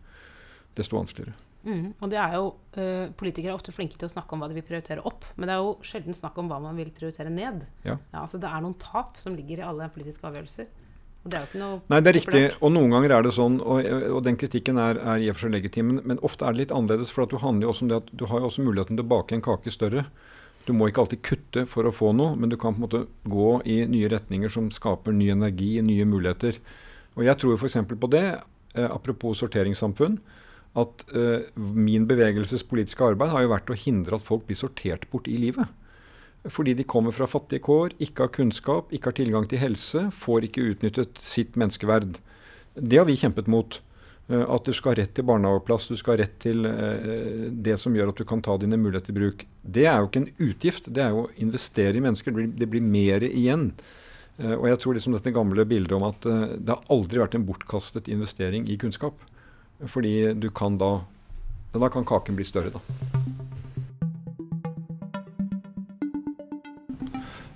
[0.76, 1.36] Desto vanskeligere.
[1.68, 4.48] Mm, og det er jo, uh, Politikere er ofte flinke til å snakke om hva
[4.50, 7.32] de vil prioritere opp, men det er jo sjelden snakk om hva man vil prioritere
[7.32, 7.64] ned.
[7.84, 7.96] Ja.
[8.12, 10.68] Ja, altså Det er noen tap som ligger i alle politiske avgjørelser.
[11.24, 12.42] Og det er jo ikke noe Nei, det er riktig.
[12.62, 15.48] Og noen ganger er det sånn, og, og den kritikken er, er, i og for
[15.48, 17.10] seg legitim, men, men ofte er det litt annerledes.
[17.14, 19.04] For at du handler jo også om det at du har jo også muligheten til
[19.04, 20.06] å bake en kake større.
[20.68, 23.06] Du må ikke alltid kutte for å få noe, men du kan på en måte
[23.24, 26.60] gå i nye retninger som skaper ny energi, nye muligheter.
[27.16, 27.78] Og jeg tror f.eks.
[27.88, 28.26] på det,
[28.76, 30.18] eh, apropos sorteringssamfunn,
[30.78, 35.08] at eh, min bevegelses politiske arbeid har jo vært å hindre at folk blir sortert
[35.10, 35.72] bort i livet.
[36.52, 40.46] Fordi de kommer fra fattige kår, ikke har kunnskap, ikke har tilgang til helse, får
[40.46, 42.20] ikke utnyttet sitt menneskeverd.
[42.76, 43.80] Det har vi kjempet mot.
[44.28, 47.78] Eh, at du skal ha rett til barnehageplass, du skal ha rett til uh, det
[47.80, 49.46] som gjør at du kan ta dine muligheter i bruk.
[49.62, 52.34] Det er jo ikke en utgift, det er jo å investere i mennesker.
[52.34, 53.72] Det blir, det blir mer igjen.
[54.38, 58.06] Og jeg tror liksom dette gamle bildet om at det har aldri vært en bortkastet
[58.06, 59.16] investering i kunnskap.
[59.82, 61.00] Fordi du kan da
[61.74, 62.78] Da kan kaken bli større, da.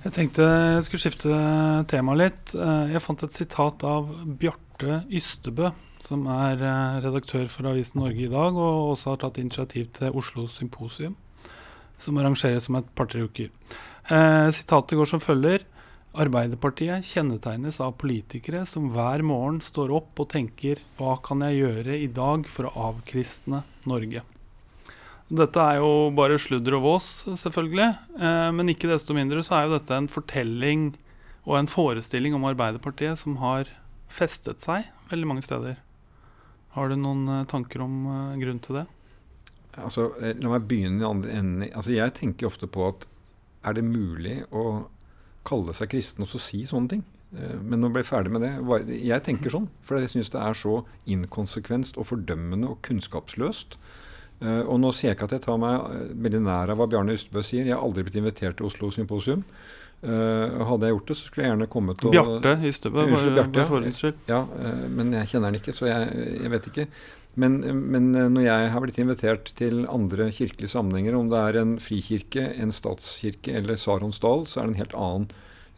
[0.03, 1.39] Jeg tenkte jeg skulle skifte
[1.89, 2.53] tema litt.
[2.53, 4.11] Jeg fant et sitat av
[4.43, 5.71] Bjarte Ystebø
[6.03, 10.17] som er eh, redaktør for Avisen Norge i dag, og også har tatt initiativ til
[10.19, 11.15] Oslo Symposium,
[12.03, 13.53] som arrangeres om et par-tre uker.
[14.11, 15.63] Eh, sitatet går som følger.
[16.13, 21.97] Arbeiderpartiet kjennetegnes av politikere som hver morgen står opp og tenker hva kan jeg gjøre
[21.97, 24.25] i dag for å avkristne Norge?
[25.33, 27.07] Dette er jo bare sludder og vås,
[27.41, 27.89] selvfølgelig.
[28.19, 30.91] Eh, men ikke desto mindre så er jo dette en fortelling
[31.47, 33.71] og en forestilling om Arbeiderpartiet som har
[34.13, 35.81] festet seg veldig mange steder.
[36.77, 38.87] Har du noen uh, tanker om uh, grunn til det?
[39.81, 41.65] Altså, eh, la meg begynne i andre enden.
[41.71, 43.07] Altså, jeg tenker ofte på at
[43.65, 44.85] er det mulig å
[45.49, 47.05] kalle seg kristen og så si sånne ting?
[47.33, 48.51] Men nå ble jeg ferdig med det.
[49.01, 50.75] Jeg tenker sånn, for jeg syns det er så
[51.09, 53.79] inkonsekvenst og fordømmende og kunnskapsløst.
[54.43, 57.41] Og nå sier jeg ikke at jeg tar meg veldig nær av hva Bjarne Ystebø
[57.41, 57.65] sier.
[57.65, 59.47] Jeg har aldri blitt invitert til Oslo Symposium.
[60.03, 63.79] Uh, hadde jeg gjort det, så skulle jeg gjerne kommet og Bjarte Ystebø, bare for
[63.79, 64.17] ordens skyld.
[64.27, 66.09] Ja, uh, men jeg kjenner han ikke, så jeg,
[66.43, 66.87] jeg vet ikke.
[67.35, 71.61] Men, men, eh, når jeg har blitt invitert til andre kirkelige sammenhenger, om det er
[71.63, 75.31] en frikirke, en statskirke eller Saronsdal, så er det en helt annen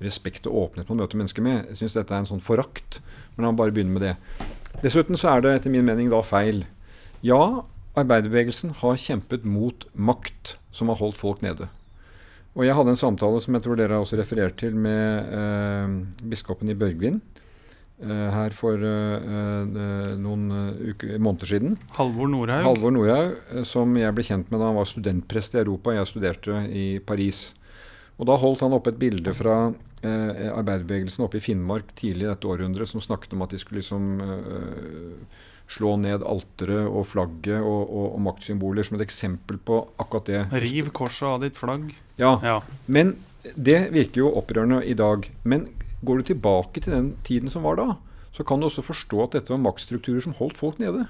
[0.03, 1.69] respekt og åpenhet man møter mennesker med.
[1.71, 2.99] Jeg syns dette er en sånn forakt.
[3.37, 4.17] Men la meg bare begynne med det.
[4.83, 6.65] Dessuten så er det etter min mening da feil.
[7.23, 7.63] Ja,
[7.95, 11.71] arbeiderbevegelsen har kjempet mot makt som har holdt folk nede.
[12.55, 15.95] Og jeg hadde en samtale som jeg tror dere har også referert til, med eh,
[16.31, 20.45] biskopen i Børgvin eh, her for eh, eh noen
[20.93, 21.75] uke, måneder siden.
[21.99, 22.69] Halvor Nordhaug.
[22.69, 25.97] Halvor Nordhaug, eh, Som jeg ble kjent med da han var studentprest i Europa.
[25.97, 27.57] Jeg studerte i Paris.
[28.19, 32.45] Og Da holdt han opp et bilde fra arbeiderbevegelsen oppe i Finnmark tidlig i dette
[32.45, 34.19] århundret, som snakket om at de skulle liksom
[35.70, 40.42] slå ned alteret og flagget og, og, og, maktsymboler som et eksempel på akkurat det.
[40.64, 41.88] Riv korset av ditt flagg.
[42.20, 42.37] Ja.
[42.44, 42.59] ja.
[42.87, 43.16] Men
[43.57, 45.27] det virker jo opprørende i dag.
[45.44, 45.68] Men
[46.05, 47.94] går du tilbake til den tiden som var da,
[48.35, 51.07] så kan du også forstå at dette var maktstrukturer som holdt folk nede.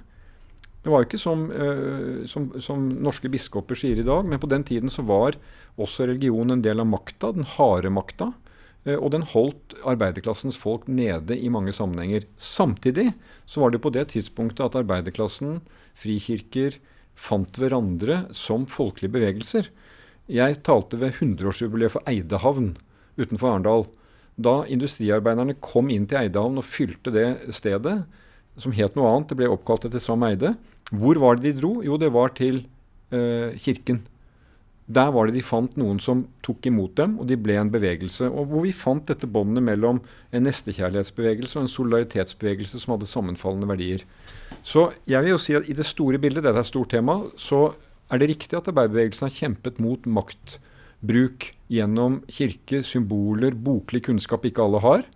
[0.85, 4.51] Det var jo ikke som, uh, som, som, norske biskoper sier i dag, men på
[4.53, 5.39] den tiden så var
[5.81, 8.35] også religion en del av makta, den harde makta.
[8.85, 12.27] Uh, og den holdt arbeiderklassens folk nede i mange sammenhenger.
[12.37, 13.13] Samtidig
[13.47, 15.61] så var det på det tidspunktet at arbeiderklassen,
[15.99, 16.79] frikirker,
[17.15, 19.71] fant hverandre som folkelige bevegelser.
[20.31, 22.75] Jeg talte ved 100-årsjubileet for Eidehavn
[23.21, 23.87] utenfor Arendal.
[24.35, 28.01] Da industriarbeiderne kom inn til Eidehavn og fylte det stedet,
[28.59, 30.55] som het noe annet, det ble oppkalt etter Sam Eide,
[30.95, 31.77] hvor var det de dro?
[31.85, 32.63] Jo, det var til
[33.15, 34.03] eh, kirken.
[34.87, 38.29] Der var det de fant noen som tok imot dem, og de ble en bevegelse.
[38.29, 43.71] Og hvor vi fant dette båndet mellom en nestekjærlighetsbevegelse og en solidaritetsbevegelse som hadde sammenfallende
[43.71, 44.05] verdier.
[44.61, 47.17] Så jeg vil jo si at i det store bildet, dette er et stort tema,
[47.41, 47.71] så
[48.13, 54.67] er det riktig at arbeiderbevegelsen har kjempet mot maktbruk gjennom kirke, symboler, boklig kunnskap ikke
[54.67, 55.07] alle har.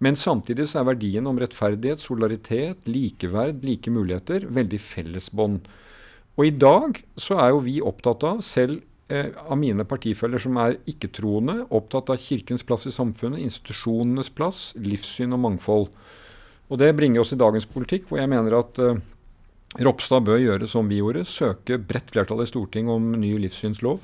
[0.00, 5.66] Men samtidig så er verdien om rettferdighet, solidaritet, likeverd, like muligheter veldig fellesbånd.
[6.38, 10.58] Og i dag så er jo vi opptatt av, selv eh, av mine partifeller som
[10.62, 15.90] er ikke-troende, opptatt av kirkens plass i samfunnet, institusjonenes plass, livssyn og mangfold.
[16.70, 19.02] Og Det bringer oss i dagens politikk, hvor jeg mener at eh,
[19.78, 24.00] Ropstad bør gjøre som vi gjorde, søke bredt flertall i Stortinget om ny livssynslov.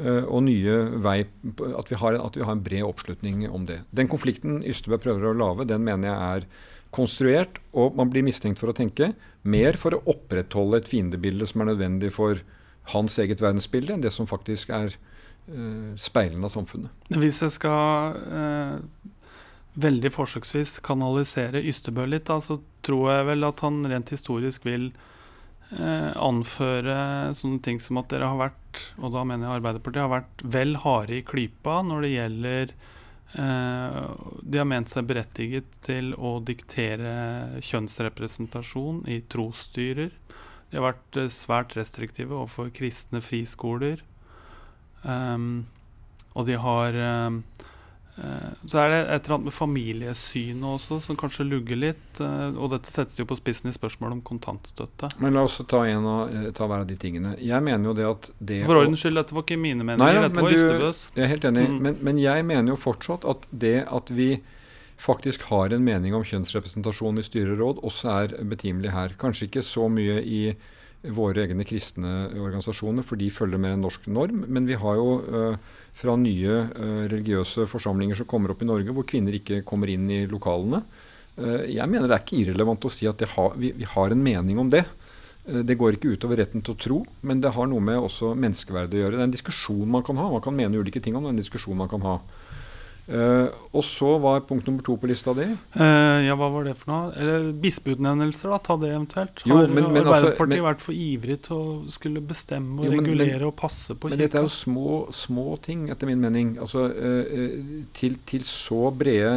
[0.00, 0.74] Uh, og nye
[1.04, 1.18] vei,
[1.76, 3.82] at vi, har, at vi, har, en bred oppslutning om det.
[3.92, 6.46] Den konflikten Ystebø prøver å lage, den mener jeg er
[6.94, 9.10] konstruert, og man blir mistenkt for å tenke
[9.42, 12.40] mer for å opprettholde et fiendebilde som er nødvendig for
[12.92, 17.08] hans eget verdensbilde, enn det som faktisk er uh, speilende av samfunnet.
[17.14, 19.16] Hvis jeg skal uh
[19.78, 24.90] veldig forsøksvis kanalisere Ystebø litt, da, så tror jeg vel at han rent historisk vil
[24.90, 30.14] eh, anføre sånne ting som at dere har vært, og da mener jeg Arbeiderpartiet, har
[30.16, 32.74] vært vel harde i klypa når det gjelder
[33.44, 34.00] eh,
[34.42, 40.12] De har ment seg berettiget til å diktere kjønnsrepresentasjon i trosstyrer.
[40.70, 44.04] De har vært eh, svært restriktive overfor kristne friskoler.
[45.02, 45.66] Um,
[46.36, 47.40] og de har um,
[48.68, 52.20] så er det et eller annet med familiesynet også som kanskje lugger litt.
[52.20, 55.08] Eh, og dette settes jo på spissen i spørsmålet om kontantstøtte.
[55.22, 57.32] Men la oss ta, en av, ta hver av de tingene.
[57.40, 60.04] Jeg mener jo det at det For ordens skyld, dette var ikke mine meninger.
[60.04, 61.02] Nei, ja, dette var Ystebøs.
[61.16, 61.66] Jeg er helt enig.
[61.70, 61.78] Mm.
[61.86, 64.30] Men, men, jeg mener jo fortsatt at det at vi
[65.00, 69.16] faktisk har en mening om kjønnsrepresentasjon i styreråd, også er betimelig her.
[69.20, 70.42] Kanskje ikke så mye i
[71.16, 74.44] våre egne kristne organisasjoner, for de følger med en norsk norm.
[74.48, 78.92] Men vi har jo uh, fra nye uh, religiøse forsamlinger som kommer opp i Norge,
[78.92, 80.82] hvor kvinner ikke kommer inn i lokalene.
[81.40, 84.26] Uh, jeg mener det er ikke irrelevant å si at ha, vi, vi, har en
[84.26, 84.84] mening om det.
[85.50, 88.98] Det går ikke utover retten til å tro, men det har noe med også menneskeverdet
[88.98, 89.16] å gjøre.
[89.16, 90.28] Det er en diskusjon man kan ha.
[90.30, 92.18] Man kan mene ulike ting om det, er en diskusjon man kan ha.
[93.10, 95.46] Uh, og så var punkt nummer to på lista di?
[95.74, 97.08] Uh, ja, hva var det for noe?
[97.18, 98.58] Eller Bispeutnevnelser, da.
[98.62, 99.42] Ta det eventuelt.
[99.48, 102.86] Jo, Har men, men, altså, Arbeiderpartiet altså, vært for ivrig til å skulle bestemme og
[102.86, 104.14] jo, men, regulere og passe på kirka?
[104.14, 106.54] Men dette er jo små, små ting, etter min mening.
[106.62, 107.60] Altså, uh,
[107.98, 109.30] til, til, så brede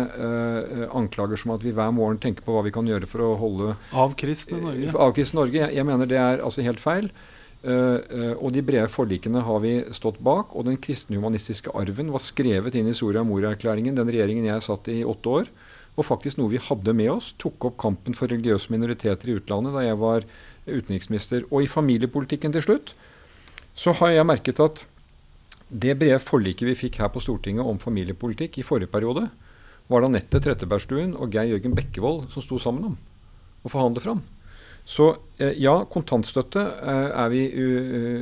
[0.93, 3.73] anklager som at vi hver morgen tenker på hva vi kan gjøre for å holde
[3.97, 4.93] Avkristne Norge.
[4.93, 5.59] Avkristne Norge.
[5.65, 7.09] Jeg, jeg mener det er altså helt feil.
[7.63, 10.55] Uh, uh, og de brede forlikene har vi stått bak.
[10.55, 14.89] Og den kristne humanistiske arven var skrevet inn i Soria Moria-erklæringen, den regjeringen jeg satt
[14.91, 15.51] i i åtte år.
[15.93, 17.33] Og faktisk noe vi hadde med oss.
[17.41, 20.25] Tok opp kampen for religiøse minoriteter i utlandet da jeg var
[20.65, 21.45] utenriksminister.
[21.51, 22.95] Og i familiepolitikken til slutt
[23.73, 24.83] så har jeg merket at
[25.73, 29.25] det brede forliket vi fikk her på Stortinget om familiepolitikk i forrige periode,
[29.89, 32.97] var det Anette Trettebergstuen og Geir Jørgen Bekkevold som sto sammen om
[33.65, 34.21] å forhandle fram.
[34.83, 35.05] Så
[35.39, 37.47] eh, ja, kontantstøtte eh, vi,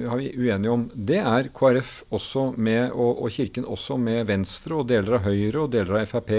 [0.06, 0.92] har vi uenige om.
[0.94, 5.72] Det er KrF også med, og, Kirken også med Venstre og deler av Høyre og
[5.74, 6.32] deler av Frp.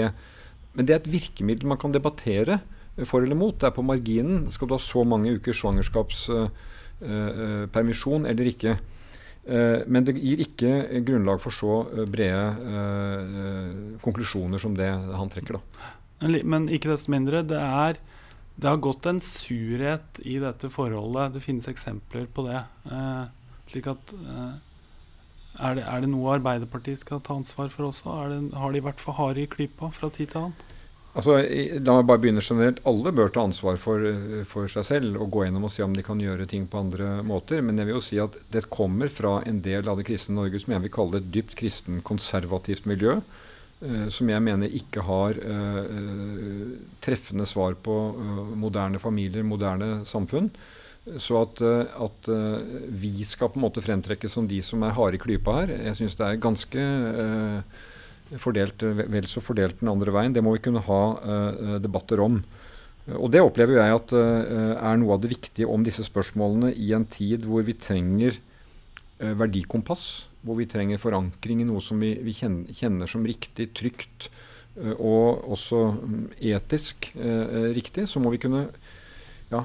[0.73, 2.55] Men det er et virkemiddel man kan debattere
[3.03, 3.59] for eller mot.
[3.59, 4.51] Det er på marginen.
[4.53, 8.73] Skal du ha så mange ukers svangerskapspermisjon uh, eller ikke?
[9.43, 12.55] Men det gir ikke grunnlag for så brede
[13.99, 15.53] konklusjoner som det han trekker.
[15.59, 15.61] da.
[16.47, 17.99] Men ikke desto mindre, det er
[18.55, 21.33] det har gått en surhet i dette forholdet.
[21.33, 22.61] Det finnes eksempler på det.
[22.85, 23.23] Eh,
[23.71, 24.51] slik at eh,
[25.53, 28.13] er, det, er, det, noe Arbeiderpartiet skal ta ansvar for også?
[28.29, 30.69] Det, har de vært for harde i klypa fra tid til annen?
[31.13, 32.79] Altså, la meg bare begynne generelt.
[32.89, 34.01] Alle bør ta ansvar for,
[34.49, 37.19] for, seg selv og gå gjennom og se om de kan gjøre ting på andre
[37.25, 37.61] måter.
[37.61, 40.61] Men jeg vil jo si at det kommer fra en del av det kristne Norge
[40.63, 43.19] som jeg vil kalle et dypt kristen konservativt miljø.
[43.83, 47.97] Eh, som jeg mener ikke har uh, treffende svar på
[48.55, 50.51] moderne familier, moderne samfunn.
[51.19, 52.27] Så at, at
[52.95, 55.97] vi skal på en måte fremtrekke som de som er harde i klypa her, jeg
[55.97, 56.85] syns det er ganske
[58.39, 60.31] fordelt, vel så fordelt den andre veien.
[60.31, 61.01] Det må vi kunne ha
[61.83, 62.39] debatter om.
[63.19, 66.93] Og det opplever jeg at uh, er noe av det viktige om disse spørsmålene i
[66.95, 68.39] en tid hvor vi trenger
[69.39, 70.07] verdikompass,
[70.43, 74.27] hvor vi trenger forankring i noe som vi, vi kjenner, som riktig, trygt
[74.79, 77.13] uh, og også um, etisk
[77.75, 78.65] riktig, så må vi kunne
[79.51, 79.63] ja,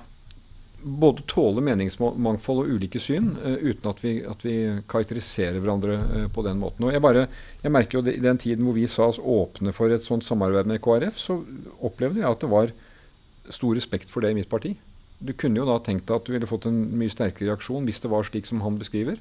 [0.78, 4.56] både tåle meningsmangfold og ulike syn uten at vi, at vi,
[4.90, 6.86] karakteriserer hverandre på den måten.
[6.86, 7.24] Og jeg, bare,
[7.64, 10.70] jeg merker jo I den tiden hvor vi sa oss åpne for et sånt samarbeid
[10.70, 11.40] med KrF, så
[11.80, 12.76] opplevde jeg at det var
[13.50, 14.76] stor respekt for det i mitt parti.
[15.18, 18.02] Du kunne jo da tenkt deg at du ville fått en mye sterkere reaksjon hvis
[18.04, 19.18] det var slik som han beskriver.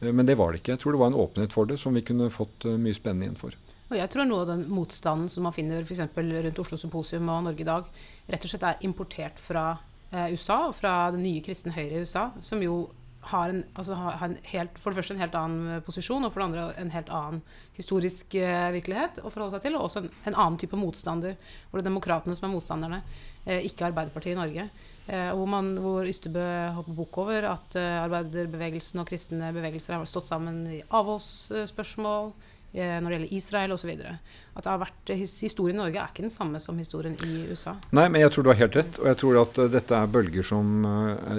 [0.00, 0.74] Uh, men det var det ikke.
[0.74, 3.40] Jeg tror det var en åpenhet for det som vi kunne fått mye spennende igjen
[3.40, 3.58] for.
[3.90, 6.04] Og jeg tror noe av den motstanden som man finner f.eks.
[6.14, 7.88] rundt Oslo Symposium og Norge i dag,
[8.30, 9.64] rett og slett er importert fra
[10.12, 12.84] eh, USA, og fra det nye kristne Høyre i USA, som jo
[13.32, 16.32] har, en, altså har en helt, for det første en helt annen eh, posisjon, og
[16.32, 17.42] for det andre en helt annen
[17.76, 21.34] historisk eh, virkelighet å forholde seg til, og også en, en annen type motstander,
[21.68, 23.02] hvor det er demokratene som er motstanderne,
[23.44, 24.70] eh, ikke Arbeiderpartiet i Norge.
[25.10, 26.44] Eh, hvor, man, hvor Ystebø
[26.76, 32.30] hopper bukk over at eh, arbeiderbevegelsen og kristne bevegelser har stått sammen i avholdsspørsmål.
[32.70, 33.90] Eh, når det gjelder Israel osv.
[33.98, 37.74] At det har vært, Historien i Norge er ikke den samme som historien i USA.
[37.90, 39.00] Nei, men jeg tror du har helt rett.
[39.02, 40.86] Og jeg tror at dette er bølger som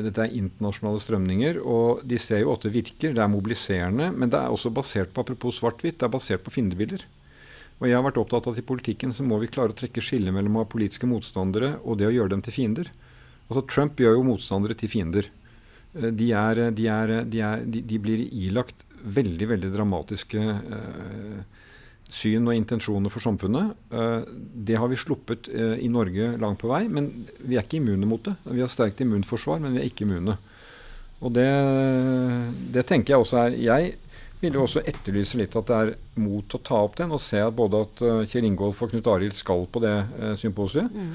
[0.03, 1.61] Dette er internasjonale strømninger.
[1.63, 3.15] Og de ser jo at det virker.
[3.15, 4.09] Det er mobiliserende.
[4.11, 7.07] Men det er også basert på apropos svart-hvitt, det er basert på fiendebilder.
[7.79, 10.03] Og jeg har vært opptatt av at i politikken så må vi klare å trekke
[10.03, 12.91] skillet mellom å ha politiske motstandere og det å gjøre dem til fiender.
[13.51, 15.27] Altså Trump gjør jo motstandere til fiender.
[15.91, 21.41] De, er, de, er, de, er, de blir ilagt veldig veldig dramatiske eh,
[22.11, 23.73] syn og intensjoner for samfunnet.
[23.93, 24.29] Eh,
[24.67, 28.09] det har vi sluppet eh, i Norge langt på vei, men vi er ikke immune
[28.09, 28.35] mot det.
[28.45, 30.37] Vi har sterkt immunforsvar, men vi er ikke immune.
[31.21, 31.49] Og det,
[32.73, 33.91] det tenker jeg også er Jeg
[34.41, 37.43] vil jo også etterlyse litt at det er mot å ta opp den, og se
[37.45, 39.93] at både at Kjell Ingolf og Knut Arild skal på det
[40.41, 40.89] symposiet.
[40.89, 41.11] Mm.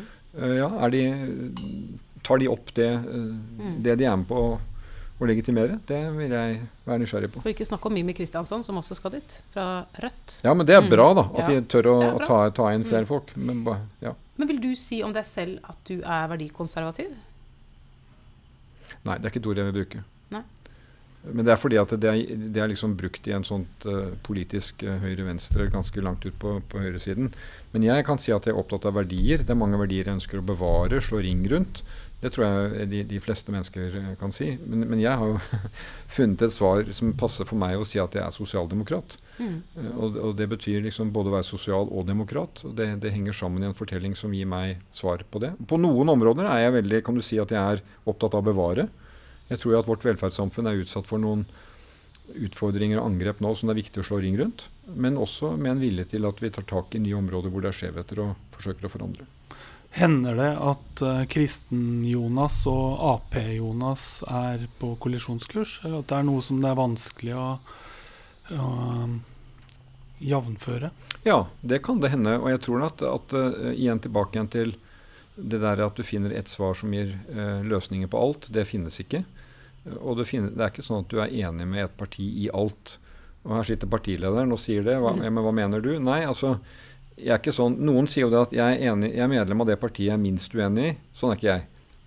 [0.60, 1.02] Ja, de,
[2.26, 3.76] tar de opp det, mm.
[3.86, 4.48] det de er med på?
[5.16, 5.78] å legitimere.
[5.88, 7.42] Det vil jeg være nysgjerrig på.
[7.44, 10.40] For ikke snakke om Mimi Kristiansson, som også skal dit, fra Rødt.
[10.44, 10.90] Ja, men det er mm.
[10.92, 11.24] bra, da.
[11.32, 11.54] At ja.
[11.54, 13.08] de tør å ta, ta, inn flere mm.
[13.08, 13.32] folk.
[13.40, 13.62] Men,
[14.04, 14.12] ja.
[14.36, 17.16] men, vil du si om deg selv at du er verdikonservativ?
[19.06, 20.04] Nei, det er ikke et ord jeg vil bruke.
[21.32, 24.14] Men det er fordi at det er, det er liksom brukt i en sånt uh,
[24.26, 27.32] politisk uh, høyre-venstre ganske langt ut på, på høyresiden.
[27.74, 29.42] Men jeg kan si at jeg er opptatt av verdier.
[29.42, 31.82] Det er mange verdier jeg ønsker å bevare, slå ring rundt.
[32.16, 34.48] Det tror jeg de, de fleste mennesker eh, kan si.
[34.64, 35.60] Men, men, jeg har jo
[36.16, 39.18] funnet et svar som passer for meg å si at jeg er sosialdemokrat.
[39.36, 39.58] Mm.
[39.76, 42.64] Uh, og, og, det betyr liksom både å være sosial og demokrat.
[42.64, 45.52] og det, det, henger sammen i en fortelling som gir meg svar på det.
[45.68, 48.48] På noen områder er jeg veldig, kan du si at jeg er opptatt av å
[48.48, 48.88] bevare.
[49.48, 51.46] Jeg tror at vårt velferdssamfunn er utsatt for noen
[52.34, 54.66] utfordringer og angrep nå som det er viktig å slå ring rundt.
[54.94, 57.70] Men også med en vilje til at vi tar tak i nye områder hvor det
[57.70, 59.28] er skjevheter, og forsøker å forandre.
[59.96, 65.78] Hender det at uh, Kristen-Jonas og Ap-Jonas er på kollisjonskurs?
[65.86, 67.50] Eller at det er noe som det er vanskelig å
[68.54, 69.18] å
[70.22, 70.90] jevnføre?
[71.26, 72.36] Ja, det kan det hende.
[72.38, 74.76] Og jeg tror at, at uh, igjen tilbake igjen til
[75.36, 78.48] det der at du finner ett svar som gir uh, løsninger på alt.
[78.52, 79.24] Det finnes ikke.
[80.00, 82.48] Og det, finner, det, er ikke sånn at du er enig med et parti i
[82.54, 82.96] alt.
[83.46, 84.96] Og her sitter partilederen og sier det.
[85.02, 85.26] Hva, mm.
[85.28, 85.92] men hva mener du?
[86.02, 86.56] Nei, altså
[87.16, 89.62] jeg er ikke sånn, Noen sier jo det at jeg er, enig, jeg er medlem
[89.64, 90.96] av det partiet jeg er minst uenig i.
[91.16, 91.62] Sånn er ikke jeg.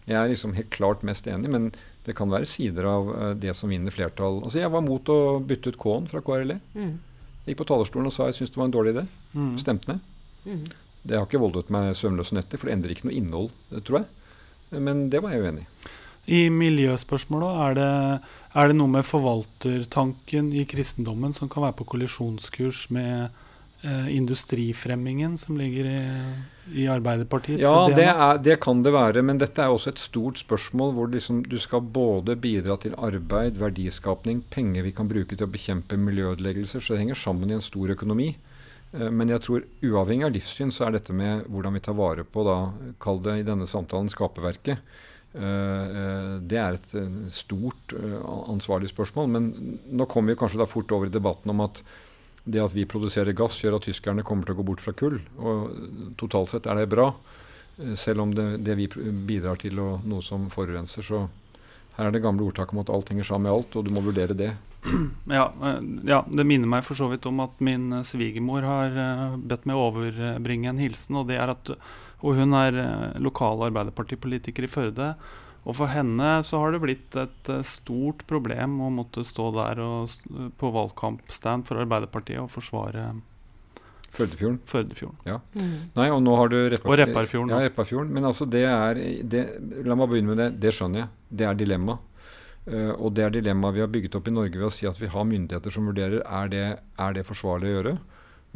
[0.10, 1.70] Jeg er liksom helt klart mest enig, men
[2.06, 4.40] det kan være sider av uh, det som vinner flertall.
[4.46, 6.60] Altså Jeg var mot å bytte ut K-en fra KRLE.
[6.78, 6.94] Mm.
[7.46, 9.06] Jeg gikk på talerstolen og sa jeg syntes det var en dårlig idé.
[9.34, 9.52] Mm.
[9.62, 10.06] Stemte ned.
[10.46, 10.64] Mm.
[11.10, 13.50] Det har ikke voldet meg søvnløse netter, for det endrer ikke noe innhold,
[13.88, 14.10] tror jeg.
[14.78, 15.90] Men det var jeg uenig i.
[16.26, 17.92] I miljøspørsmålet, er det,
[18.60, 23.30] er det noe med forvaltertanken i kristendommen som kan være på kollisjonskurs med
[23.82, 26.02] eh, industrifremmingen som ligger i,
[26.84, 29.24] i Arbeiderpartiets Ja, det, er, det, kan det være.
[29.26, 33.58] Men dette er også et stort spørsmål hvor liksom du skal både bidra til arbeid,
[33.62, 36.84] verdiskapning, penger vi kan bruke til å bekjempe miljøødeleggelser.
[36.84, 38.36] Så det henger sammen i en stor økonomi.
[38.94, 42.26] Eh, men jeg tror uavhengig av livssyn så er dette med hvordan vi tar vare
[42.26, 42.58] på, da,
[43.02, 44.82] kall det i denne samtalen skaperverket.
[45.30, 46.94] Uh, det er et
[47.34, 49.28] stort uh, ansvarlig spørsmål.
[49.36, 49.50] Men
[49.86, 51.84] nå kommer vi kanskje da fort over i debatten om at
[52.52, 55.20] det at vi produserer gass, gjør at tyskerne kommer til å gå bort fra kull.
[55.38, 57.12] Og totalt sett er det bra,
[57.78, 61.06] eh, selv om det, det vi bidrar til og noe som forurenser.
[61.06, 61.28] Så
[61.98, 64.06] her er det gamle ordtaket om at alt henger sammen med alt, og du må
[64.06, 64.56] vurdere det.
[65.30, 69.00] Ja, eh, ja det minner meg for så vidt om at min eh, svigermor har
[69.38, 71.76] bedt meg overbringe en hilsen, og det er at
[72.20, 72.76] og hun er
[73.22, 75.14] lokal arbeiderpartipolitiker i Førde.
[75.68, 79.82] Og for henne så har det blitt et eh, stort problem å måtte stå der
[79.84, 80.14] og,
[80.60, 83.12] på valgkampstand for Arbeiderpartiet og forsvare
[84.10, 84.58] Førdefjorden.
[84.66, 85.42] Førdefjorden.
[85.54, 85.74] Mm.
[85.94, 87.68] Nei, og nå har du Reppa- Og Repparfjorden, Ja.
[87.68, 88.14] Repparfjorden.
[88.16, 89.44] Men altså, det er det,
[89.86, 90.48] La meg begynne med det.
[90.64, 91.10] Det skjønner jeg.
[91.30, 92.00] Det er dilemma.
[92.66, 94.98] Uh, og det er dilemmaet vi har bygget opp i Norge ved å si at
[95.00, 97.94] vi har myndigheter som vurderer er det er det forsvarlig å gjøre.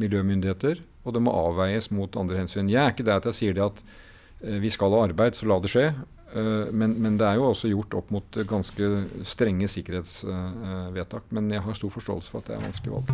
[0.01, 0.81] Miljømyndigheter.
[1.03, 2.71] Og det må avveies mot andre hensyn.
[2.71, 5.49] Jeg er ikke der at jeg sier det at eh, vi skal ha arbeid, så
[5.49, 5.89] la det skje.
[6.33, 8.89] Eh, men, men det er jo også gjort opp mot ganske
[9.27, 11.29] strenge sikkerhetsvedtak.
[11.35, 13.07] men jeg har stor forståelse for at det er vanskelig valg.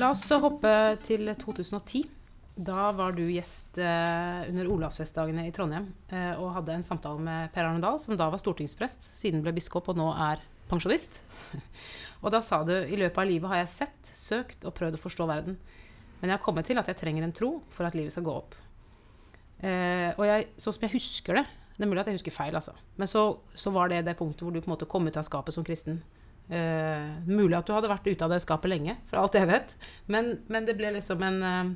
[0.00, 0.74] La oss hoppe
[1.06, 2.08] til 2010.
[2.54, 5.88] Da var du gjest eh, under Olavsfestdagene i Trondheim
[6.38, 9.90] og hadde en samtale med Per Arne Dahl, som da var stortingsprest, siden ble biskop
[9.90, 10.42] og nå er
[10.74, 11.22] pensjonist.
[12.24, 15.02] og da sa du i løpet av livet har jeg sett, søkt og prøvd å
[15.02, 15.56] forstå verden.
[16.20, 18.32] Men jeg har kommet til at jeg trenger en tro for at livet skal gå
[18.34, 18.54] opp.
[19.64, 21.44] Eh, og jeg, sånn som jeg husker det
[21.78, 22.74] Det er mulig at jeg husker feil, altså.
[23.00, 23.22] Men så,
[23.58, 25.64] så var det det punktet hvor du på en måte kom ut av skapet som
[25.66, 26.02] kristen.
[26.50, 29.72] Eh, mulig at du hadde vært ute av det skapet lenge, for alt jeg vet.
[30.12, 31.72] Men, men det ble liksom en eh,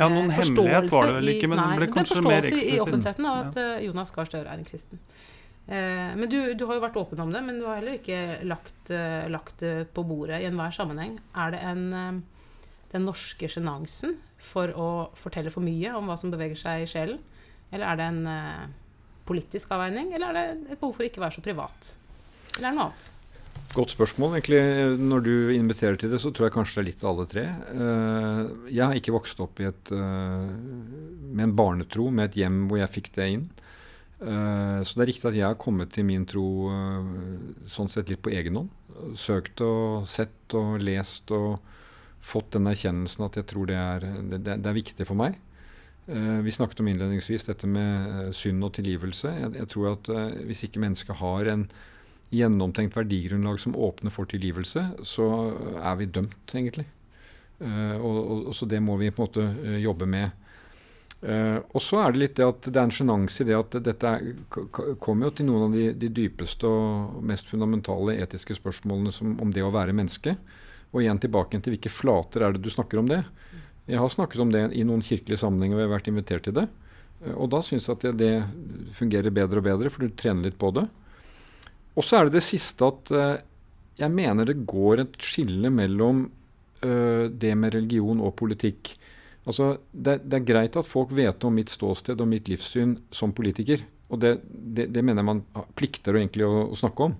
[0.00, 2.56] Ja, noen hemmelighet var det vel ikke, men nei, den ble kanskje mer forståelse i
[2.56, 2.82] eksplisitt.
[2.86, 3.66] offentligheten av at Ja.
[3.76, 5.00] eh, Jonas Gahr Støre er en kristen.
[5.66, 8.38] Eh, men du, du har jo vært åpen om det, men du har heller ikke
[8.46, 9.26] lagt, eh,
[9.58, 11.16] det på bordet i enhver sammenheng.
[11.34, 12.20] Er det en, eh,
[12.92, 17.18] den norske sjenansen for å fortelle for mye om hva som beveger seg i sjelen?
[17.74, 18.72] Eller er det en
[19.26, 21.88] politisk avveining, eller er det et behov for å ikke være så privat?
[22.54, 23.08] Eller er det noe annet?
[23.74, 24.36] Godt spørsmål.
[24.36, 24.60] egentlig.
[25.02, 27.44] Når du inviterer til det, så tror jeg kanskje det er litt av alle tre.
[28.70, 33.10] Jeg har ikke vokst opp et, med en barnetro, med et hjem hvor jeg fikk
[33.18, 33.48] det inn.
[34.20, 37.08] Eh, Så det er riktig at jeg har kommet til min tro eh,
[37.68, 38.70] sånn sett litt på egen hånd.
[39.18, 41.58] Søkt og sett og lest og
[42.26, 45.36] fått den erkjennelsen at jeg tror det er, det, det er viktig for meg.
[46.08, 49.34] Eh, Vi snakket om innledningsvis dette med synd og tilgivelse.
[49.42, 50.10] Jeg, jeg tror at
[50.48, 51.66] hvis ikke mennesket har en
[52.32, 55.26] gjennomtenkt verdigrunnlag som åpner for tilgivelse, så
[55.78, 56.88] er vi dømt, egentlig.
[57.60, 60.34] Og, og, og Så det må vi på en måte jobbe med.
[61.24, 63.76] Eh, og så er det litt det at det er en sjenanse i det at
[63.86, 64.26] dette er,
[65.00, 69.52] kommer jo til noen av de, de dypeste og mest fundamentale etiske spørsmålene som, om
[69.54, 70.36] det å være menneske.
[70.92, 73.22] Og igjen tilbake til hvilke flater er det du snakker om det.
[73.88, 76.56] Jeg har snakket om det i noen kirkelige sammenhenger og jeg har vært invitert til
[76.60, 76.68] det.
[77.24, 80.50] Uh, Og da syns jeg at det, det fungerer bedre og bedre, for du trener
[80.50, 80.84] litt på det.
[81.96, 83.38] Og så er det det siste at uh,
[83.96, 86.26] jeg mener det går et skille mellom
[86.86, 88.90] det med religion og politikk.
[89.46, 93.34] Altså, det, det er greit at folk vet om mitt ståsted og mitt livssyn som
[93.36, 93.84] politiker.
[94.10, 95.44] Og det, det, det mener jeg man
[95.78, 97.16] plikter egentlig å, å snakke om.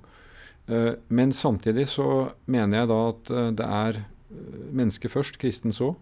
[0.67, 5.75] Uh, men samtidig så mener jeg da at uh, det er eh, mennesket først, kristen
[5.75, 5.93] så.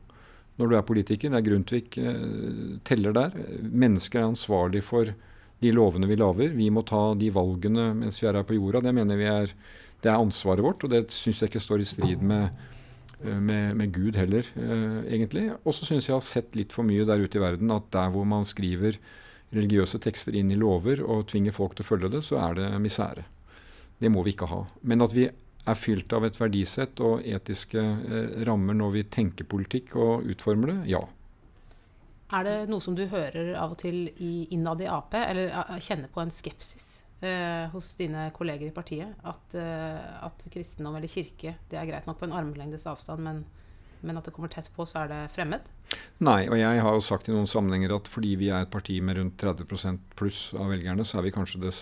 [0.57, 1.33] Når du er politiker.
[1.33, 3.37] Det er Grundtvig uh, teller der.
[3.61, 5.13] Mennesker er ansvarlig for
[5.65, 6.55] de lovene vi lager.
[6.57, 8.85] Vi må ta de valgene mens vi er her på jorda.
[8.85, 9.53] Det mener vi er,
[10.05, 12.65] det er ansvaret vårt, og det syns jeg ikke står i strid med,
[13.25, 15.49] med, med Gud heller, eh, egentlig.
[15.65, 17.91] Og så syns jeg jeg har sett litt for mye der ute i verden at
[17.95, 18.99] der hvor man skriver
[19.55, 22.69] religiøse tekster inn i lover og tvinger folk til å følge det, så er det
[22.83, 23.27] misere.
[24.01, 24.65] Det må vi ikke ha.
[24.83, 29.49] Men at vi er fylt av et verdisett og etiske eh, rammer når vi tenker
[29.49, 31.05] politikk og utformer det, ja.
[32.35, 36.11] Er det noe som du hører av og til innad i Ap, eller eh, kjenner
[36.13, 39.17] på en skepsis eh, hos dine kolleger i partiet?
[39.27, 43.43] At, eh, at kristendom eller kirke det er greit nok på en armlengdes avstand, men,
[44.05, 45.67] men at det kommer tett på, så er det fremmed?
[46.25, 49.01] Nei, og jeg har jo sagt i noen sammenhenger at fordi vi er et parti
[49.05, 49.69] med rundt 30
[50.17, 51.75] pluss av velgerne, så er vi kanskje det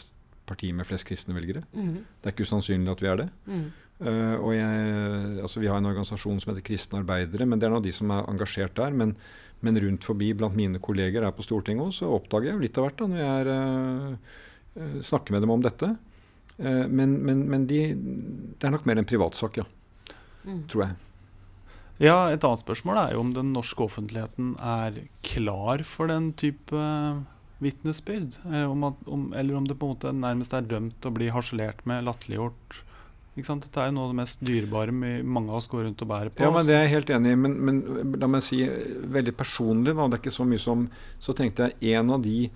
[0.49, 1.63] partiet med flest kristne velgere.
[1.71, 3.29] Det er ikke usannsynlig at vi er det.
[3.47, 3.71] Mm.
[4.03, 7.75] Uh, og jeg, altså Vi har en organisasjon som heter Kristne arbeidere, men det er
[7.75, 8.95] nå de som er engasjert der.
[8.99, 9.15] Men,
[9.63, 12.89] men rundt forbi blant mine kolleger her på Stortinget også, så oppdager jeg litt av
[12.89, 14.41] hvert da, når jeg er, eh,
[14.77, 15.95] eh, snakker med dem om dette.
[16.59, 17.81] Eh, men men, men de,
[18.59, 19.67] det er nok mer en privatsak, ja.
[20.45, 20.63] Mm.
[20.71, 21.01] Tror jeg.
[22.03, 26.75] Ja, Et annet spørsmål er jo om den norske offentligheten er klar for den type
[26.75, 27.21] eh,
[27.63, 28.41] vitnesbyrd.
[28.49, 31.85] Eller om, om, eller om det på en måte nærmest er dømt å bli harselert
[31.87, 32.81] med, latterliggjort.
[33.33, 33.65] Ikke sant?
[33.65, 36.33] Dette er jo noe av det mest dyrebare mange av oss går rundt og bærer
[36.35, 36.45] på.
[36.45, 37.39] Ja, men Det er jeg helt enig i.
[37.45, 37.79] Men, men
[38.21, 40.85] la meg si veldig personlig, da, det er ikke så mye som
[41.23, 42.51] Så tenkte jeg en av de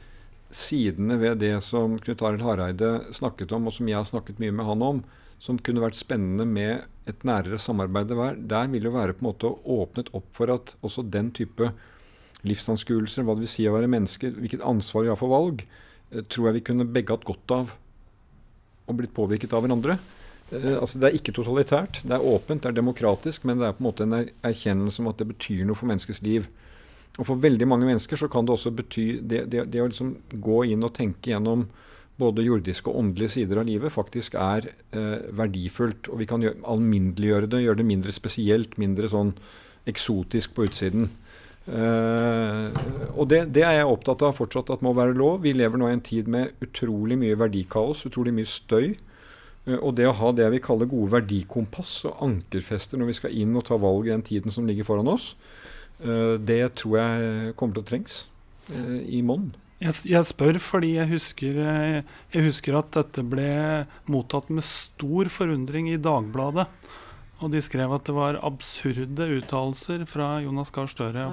[0.55, 4.55] sidene ved det som Knut Arild Hareide snakket om, og som jeg har snakket mye
[4.55, 5.01] med han om,
[5.42, 9.28] som kunne vært spennende med et nærere samarbeid, der, der vil jo være på en
[9.28, 11.70] måte åpnet opp for at også den type
[12.47, 15.64] livsanskuelser, hva det vil si å være menneske, hvilket ansvar vi har for valg,
[16.12, 17.74] eh, tror jeg vi kunne begge hatt godt av
[18.86, 19.99] og blitt påvirket av hverandre.
[20.53, 23.76] Eh, altså Det er ikke totalitært, det er åpent, det er demokratisk, men det er
[23.76, 26.49] på en måte en er erkjennelse om at det betyr noe for menneskets liv.
[27.17, 30.14] Og For veldig mange mennesker så kan det også bety det, det, det å liksom
[30.43, 31.64] gå inn og tenke gjennom
[32.21, 36.11] både jordiske og åndelige sider av livet faktisk er eh, verdifullt.
[36.12, 39.35] Og vi kan gjøre, alminneliggjøre det, gjøre det mindre spesielt, mindre sånn
[39.89, 41.11] eksotisk på utsiden.
[41.67, 42.79] Eh,
[43.17, 45.43] og det, det, er jeg opptatt av fortsatt at må være lov.
[45.45, 48.95] Vi lever nå i en tid med utrolig mye verdikaos, utrolig mye støy.
[49.67, 53.33] Uh, og det å ha det vi kaller gode verdikompass og ankerfester når vi skal
[53.35, 55.33] inn og ta valg i den tiden som ligger foran oss,
[55.99, 58.16] det tror jeg kommer til å trengs
[59.09, 59.47] i monn.
[59.80, 61.59] Jeg, jeg, spør fordi jeg husker,
[62.32, 63.49] jeg husker at dette ble
[64.09, 66.68] mottatt med stor forundring i Dagbladet.
[67.44, 71.26] Og de skrev at det var absurde uttalelser fra Jonas Gahr Støre.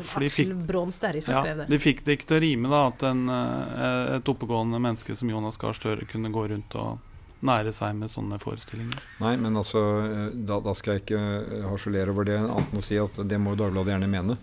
[0.68, 1.64] Braan Sterri som ja.
[1.70, 5.32] De fikk det ikke til å rime da, at en, eh, et oppegående menneske som
[5.32, 7.00] Jonas Gahr Støre kunne gå rundt og
[7.46, 9.02] nære seg med sånne forestillinger.
[9.24, 12.82] Nei, men altså, eh, da, da skal jeg ikke eh, harselere over det, annet enn
[12.82, 14.40] å si at det må Dagbladet gjerne mene.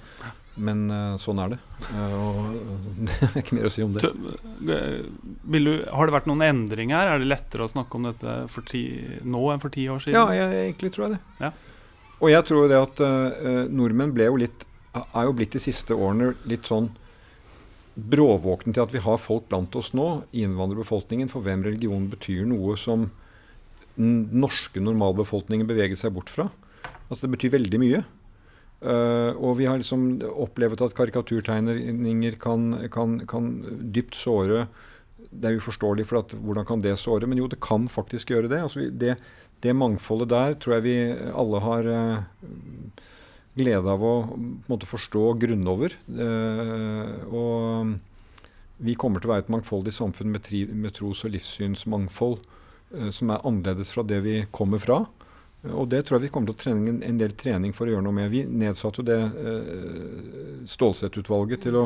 [0.60, 1.58] Men uh, sånn er det.
[1.94, 2.56] Og
[3.06, 4.10] det er ikke mer å si om det.
[4.60, 4.72] Du,
[5.94, 7.14] har det vært noen endringer?
[7.14, 8.34] Er det lettere å snakke om dette
[8.68, 8.82] ti,
[9.22, 10.18] nå enn for ti år siden?
[10.18, 11.20] Ja, jeg, egentlig tror jeg det.
[11.46, 11.52] Ja.
[12.20, 14.66] Og jeg tror det at uh, nordmenn jo litt,
[14.98, 16.90] er jo blitt de siste årene litt sånn
[17.94, 22.76] bråvåkne til at vi har folk blant oss nå, innvandrerbefolkningen, for hvem religion betyr noe
[22.80, 23.08] som
[23.96, 26.48] den norske normalbefolkningen beveger seg bort fra.
[27.10, 28.02] Altså Det betyr veldig mye.
[28.80, 33.50] Uh, og vi har liksom opplevd at karikaturtegninger kan, kan, kan
[33.92, 34.62] dypt såre
[35.20, 37.28] Det er uforståelig, for at, hvordan kan det såre?
[37.28, 38.62] Men jo, det kan faktisk gjøre det.
[38.64, 39.18] Altså, det,
[39.60, 40.96] det, mangfoldet der tror jeg vi
[41.28, 43.02] alle har uh,
[43.58, 44.14] glede av å
[44.70, 45.96] måte, forstå grunne over.
[46.06, 51.34] Uh, og vi kommer til å være et mangfoldig samfunn med, tri, med tros- og
[51.34, 52.40] livssynsmangfold
[53.14, 54.96] som er annerledes fra det vi kommer fra.
[55.68, 58.04] Og det tror jeg vi kommer til å trenge en, del trening for å gjøre
[58.06, 58.30] noe med.
[58.32, 61.84] Vi nedsatte jo det eh, Stålsett-utvalget til å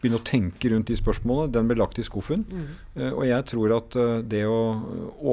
[0.00, 1.52] begynne å tenke rundt de spørsmålene.
[1.54, 2.44] Den ble lagt i skuffen.
[2.48, 2.66] Mm.
[2.96, 4.60] Uh, og jeg tror at uh, det å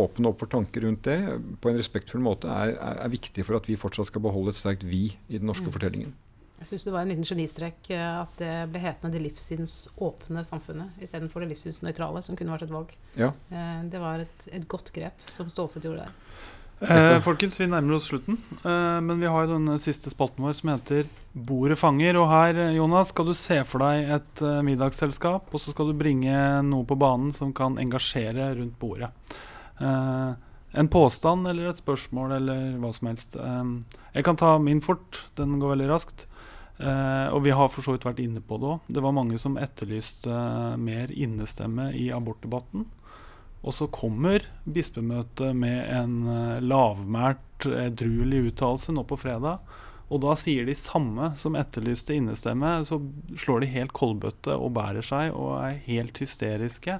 [0.03, 1.17] åpne opp for tanker rundt det
[1.63, 4.59] på en respektfull måte er, er, er, viktig for at vi fortsatt skal beholde et
[4.59, 5.75] sterkt vi i den norske mm.
[5.75, 6.15] fortellingen.
[6.57, 11.43] Jeg syns det var en liten genistrek at det ble hetende 'Det livssynsåpne samfunnet' istedenfor
[11.43, 12.95] 'Det livssynsnøytrale', som kunne vært et valg.
[13.13, 13.29] Ja.
[13.85, 16.15] Det var et, et godt grep som Stålsett gjorde der.
[16.79, 18.37] Eh, folkens, vi nærmer oss slutten.
[18.61, 21.07] Eh, men vi har jo den siste spalten vår som heter
[21.37, 22.17] Bordet fanger.
[22.17, 25.99] Og her, Jonas, skal du se for deg et uh, middagsselskap, og så skal du
[25.99, 26.33] bringe
[26.65, 29.11] noe på banen som kan engasjere rundt bordet.
[29.77, 30.31] Eh,
[30.71, 33.37] en påstand eller et spørsmål eller hva som helst.
[33.37, 33.63] Eh,
[34.17, 35.25] jeg kan ta min fort.
[35.37, 36.27] Den går veldig raskt.
[36.77, 38.91] Eh, og vi har for så vidt vært inne på det òg.
[38.93, 42.85] Det var mange som etterlyste mer innestemme i abortdebatten.
[43.65, 49.57] Og så kommer bispemøtet med en uh, lavmælt, edruelig uttalelse nå på fredag.
[50.07, 53.01] Og da sier de samme som etterlyste innestemme, så
[53.35, 56.99] slår de helt koldbøtte og bærer seg og er helt hysteriske.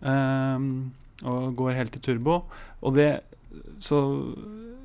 [0.00, 0.94] Um,
[1.28, 2.42] og går helt i turbo.
[2.82, 3.10] Og det
[3.84, 3.98] Så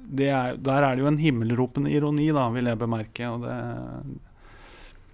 [0.07, 3.27] det er, der er det jo en himmelropende ironi, da, vil jeg bemerke.
[3.27, 3.55] Og det,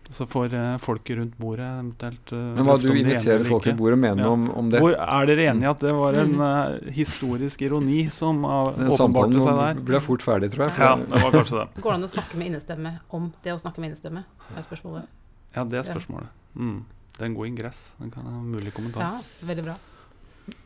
[0.09, 3.97] så får uh, folket rundt bordet eventuelt uh, Men hva du inviterer folk rundt bordet
[3.97, 4.31] og mener ja.
[4.33, 4.81] om, om, det?
[4.83, 8.89] Hvor, er dere enige i at det var en uh, historisk ironi som uh, åpenbarte
[8.89, 9.37] seg der?
[9.47, 10.75] Samtalen ble fort ferdig, tror jeg.
[10.79, 11.67] Ja, det var kanskje det.
[11.79, 14.25] Går det an å snakke med innestemme om det å snakke med innestemme?
[14.53, 15.09] er spørsmålet.
[15.55, 16.29] Ja, det er spørsmålet.
[16.57, 16.77] Mm.
[17.13, 17.81] Det er en god ingress.
[17.99, 19.01] Den kan ha en mulig kommentar.
[19.05, 19.77] Ja, veldig bra.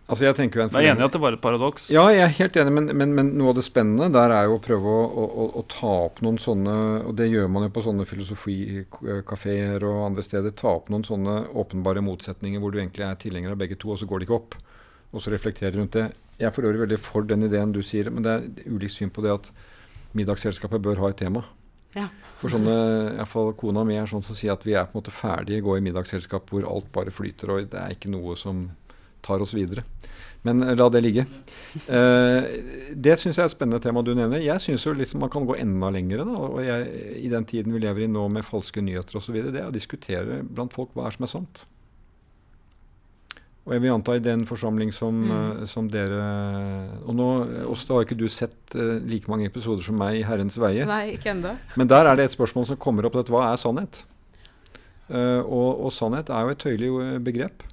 [0.07, 1.89] Altså jeg tenker jeg er enig i at det var et paradoks?
[1.91, 4.55] Ja, jeg er helt enig, men, men, men, noe av det spennende der er jo
[4.55, 6.75] å prøve å, å, å, ta opp noen sånne
[7.09, 10.55] Og det gjør man jo på sånne filosofikafeer og andre steder.
[10.55, 13.99] Ta opp noen sånne åpenbare motsetninger hvor du egentlig er tilhenger av begge to, og
[13.99, 14.57] så går det ikke opp.
[15.11, 16.07] Og så reflektere rundt det.
[16.39, 19.11] Jeg er for øvrig veldig for den ideen du sier, men det er ulikt syn
[19.11, 19.51] på det at
[20.17, 21.43] middagsselskapet bør ha et tema.
[21.97, 22.07] Ja.
[22.39, 22.73] For sånne,
[23.13, 25.13] i hvert fall Kona mi er sånn som sier at vi er på en måte
[25.13, 28.67] ferdige, gå i middagsselskap hvor alt bare flyter, og det er ikke noe som
[29.25, 29.85] tar oss videre.
[30.47, 31.25] Men eh, la det ligge.
[31.87, 32.41] Uh,
[32.95, 34.43] det syns jeg er et spennende tema du nevner.
[34.43, 36.25] Jeg syns liksom man kan gå enda lenger.
[36.27, 36.91] Da, og jeg,
[37.23, 40.43] I den tiden vi lever i nå med falske nyheter osv., det er å diskutere
[40.45, 41.65] blant folk hva er som er sant.
[43.67, 45.31] Og jeg vil anta i den forsamling som, mm.
[45.35, 46.21] uh, som dere
[47.03, 47.25] Og nå
[47.67, 50.87] Åste, har ikke du sett uh, like mange episoder som meg i Herrens veie.
[50.87, 51.57] Nei, ikke enda.
[51.75, 53.19] Men der er det et spørsmål som kommer opp.
[53.19, 54.05] Dette, hva er sannhet?
[55.07, 56.87] Og, og, sannhet er jo et tøyelig
[57.23, 57.63] begrep.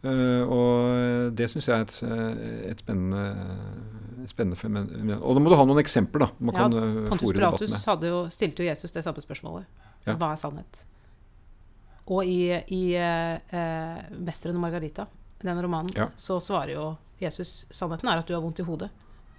[0.00, 3.24] Uh, og det syns jeg er et, eh, et spennende,
[4.30, 5.10] spennende fenomen.
[5.18, 6.30] Og da må du ha noen eksempler, da.
[6.40, 7.74] Man ja, kan, Pontus Pilatus
[8.08, 9.68] jo, stilte jo Jesus det samme spørsmålet.
[10.06, 10.14] Ja.
[10.14, 10.80] Hva er sannhet?
[12.10, 15.06] Og i, i uh, 'Mesteren og Margarita',
[15.44, 16.08] den romanen, ja.
[16.16, 16.88] så svarer jo
[17.20, 18.88] Jesus sannheten er at du har vondt i hodet.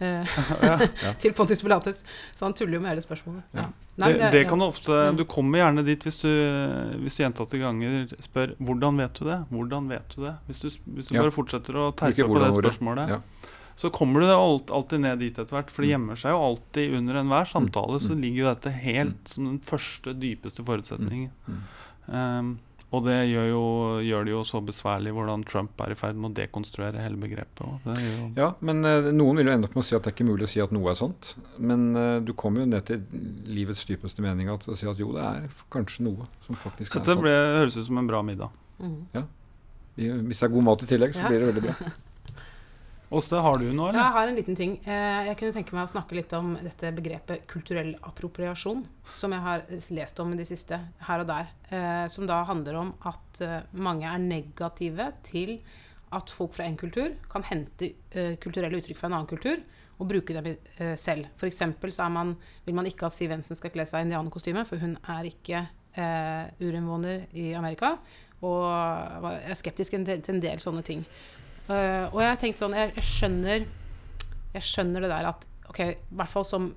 [1.21, 2.03] til Pontus Pilatus.
[2.35, 3.43] Så han tuller jo med hele spørsmålet.
[3.57, 3.65] Ja.
[4.01, 5.17] Nei, det, det, kan du ofte mm.
[5.19, 6.29] Du kommer gjerne dit hvis du,
[7.03, 10.35] hvis du gjentatte ganger spør 'Hvordan vet du det?' Hvordan vet du det?
[10.47, 13.21] Hvis du, hvis du bare fortsetter å terpe på det spørsmålet.
[13.81, 15.71] så kommer du alltid ned dit etter hvert.
[15.71, 15.93] For det Mm.
[15.95, 17.99] gjemmer seg jo alltid under enhver samtale.
[17.99, 18.21] Så Mm.
[18.21, 21.31] ligger jo dette helt som den første, dypeste forutsetningen.
[21.47, 21.61] Mm.
[22.13, 22.59] Um,
[22.91, 23.61] og det gjør, jo,
[24.03, 27.61] gjør det jo så besværlig hvordan Trump er i ferd med å dekonstruere hele begrepet.
[27.85, 30.03] Det gjør jo Ja, men eh, noen vil jo ende opp med å si at
[30.03, 31.31] det er ikke mulig å si at noe er sant.
[31.57, 33.01] Men eh, du kommer jo ned til
[33.47, 36.99] livets dypeste mening at, å si at jo, det er kanskje noe som faktisk er
[36.99, 37.23] Dette sant.
[37.23, 38.51] Dette høres ut som en bra middag.
[38.83, 38.99] Mm.
[39.97, 41.31] I- Hvis det er god mat i tillegg, så Ja.
[41.31, 41.75] blir det veldig bra.
[43.11, 43.99] Åste, har du noe, Ja, eller?
[44.05, 44.77] jeg har en liten ting.
[44.87, 49.41] Eh, Jeg kunne tenke meg å snakke litt om dette begrepet kulturell appropriasjon, som jeg
[49.41, 51.47] har lest om i det siste, her og der.
[51.71, 55.59] eh, Som da handler om at eh, mange er negative til
[56.13, 57.93] at folk fra en kultur kan hente
[58.39, 59.61] kulturelle uttrykk fra en annen kultur
[59.99, 60.57] og bruke dem
[60.97, 61.27] selv.
[61.37, 61.61] F.eks.
[61.95, 62.35] så man,
[62.65, 65.67] vil man ikke at Siv Jensen skal kle seg i indianerkostyme, for hun er ikke
[66.59, 67.97] urinnvåner i Amerika.
[68.43, 68.65] Og
[69.31, 71.05] er skeptisk til en del sånne ting.
[71.71, 73.65] Eh, og jeg tenkte sånn jeg, jeg skjønner
[74.51, 76.71] Jeg skjønner det der at ok, i hvert fall som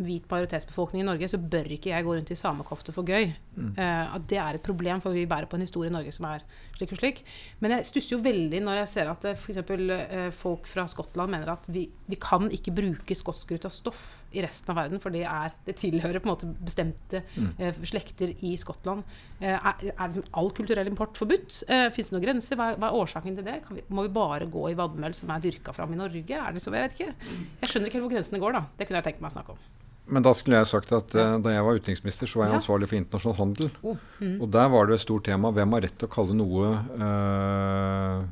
[0.00, 3.34] hvit majoritetsbefolkning i Norge, så bør ikke jeg gå rundt i samekofte for gøy.
[3.60, 3.70] Mm.
[3.76, 6.26] Eh, at det er et problem, for vi bærer på en historie i Norge som
[6.30, 6.42] er
[6.78, 7.18] slik og slik.
[7.60, 9.58] Men jeg stusser jo veldig når jeg ser at f.eks.
[9.70, 14.72] Uh, folk fra Skottland mener at vi, vi kan ikke bruke skotskruta stoff i resten
[14.72, 17.50] av verden, for det, er, det tilhører på en måte bestemte Mm.
[17.58, 19.02] eh, slekter i Skottland.
[19.40, 21.60] Uh, er, er liksom all kulturell import forbudt?
[21.68, 22.56] Uh, Fins det noen grenser?
[22.58, 23.58] Hva, er- hva er årsaken til det?
[23.66, 26.24] Kan vi, må vi bare gå i vadmel som er dyrka fram i Norge?
[26.40, 27.36] Er det så, jeg vet ikke.
[27.60, 28.64] Jeg skjønner ikke helt hvor grensene går, da.
[28.78, 29.62] Det kunne jeg tenkt meg å snakke om.
[30.06, 32.58] Men da skulle jeg sagt at uh, da jeg var utenriksminister, så var jeg Ja.
[32.58, 33.70] ansvarlig for internasjonal handel.
[33.82, 34.40] Oh, mm.
[34.42, 38.24] Og der var det et stort tema hvem har rett til å kalle noe uh,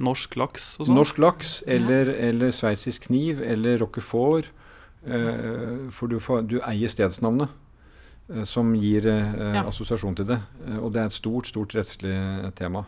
[0.00, 0.96] Norsk laks og sånn?
[0.96, 4.48] norsk laks eller, eller sveitsisk kniv eller roquefort.
[5.06, 7.48] Uh, for du, får, du eier stedsnavnet,
[8.44, 9.60] som gir eh, Ja.
[9.70, 10.40] assosiasjon til det.
[10.82, 12.16] Og det er et stort, stort rettslig
[12.58, 12.82] tema.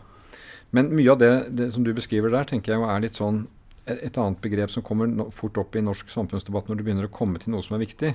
[0.75, 3.45] Men mye av det, det som du beskriver der, tenker jeg er litt sånn
[3.89, 7.13] et et annet begrep som kommer fort opp i norsk samfunnsdebatt når du begynner å
[7.13, 8.13] komme til noe som er viktig.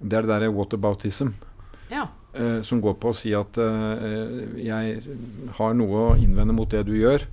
[0.00, 1.34] Det er det derre whataboutism.
[1.92, 2.08] Ja.
[2.32, 5.02] Uh, som går på å si at uh, jeg
[5.58, 7.26] har noe å innvende mot det du gjør,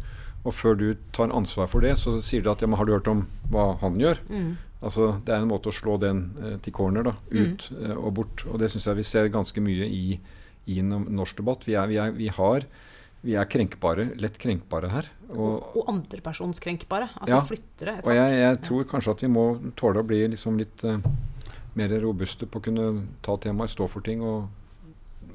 [0.44, 2.96] og før du tar ansvar for det, så sier du at ja, men har du
[2.96, 4.20] hørt om hva han gjør?
[4.32, 4.58] Mm.
[4.80, 8.14] Altså, Det er en måte å slå den uh, til corner, da, ut eh, og
[8.22, 8.46] bort.
[8.48, 10.20] Og det syns jeg vi ser ganske mye i,
[10.72, 11.68] i norsk debatt.
[11.68, 12.68] Vi er, vi, er, vi, har,
[13.26, 15.12] vi er krenkbare, lett krenkbare her.
[15.30, 17.10] Og, Og, andrepersonskrenkbare.
[17.22, 17.42] Altså Ja.
[17.46, 18.00] flyttere.
[18.04, 19.46] og jeg, jeg tror kanskje at vi må
[19.78, 20.98] tåle å bli liksom litt uh,
[21.78, 24.48] mer robuste på å kunne ta temaer, stå for ting og,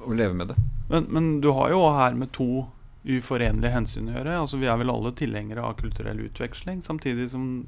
[0.00, 0.56] og leve med det.
[0.90, 2.66] Men, men du har jo her med to
[3.04, 4.36] uforenlige hensyn å gjøre.
[4.40, 7.66] Altså Vi er vel alle tilhengere av kulturell utveksling, samtidig som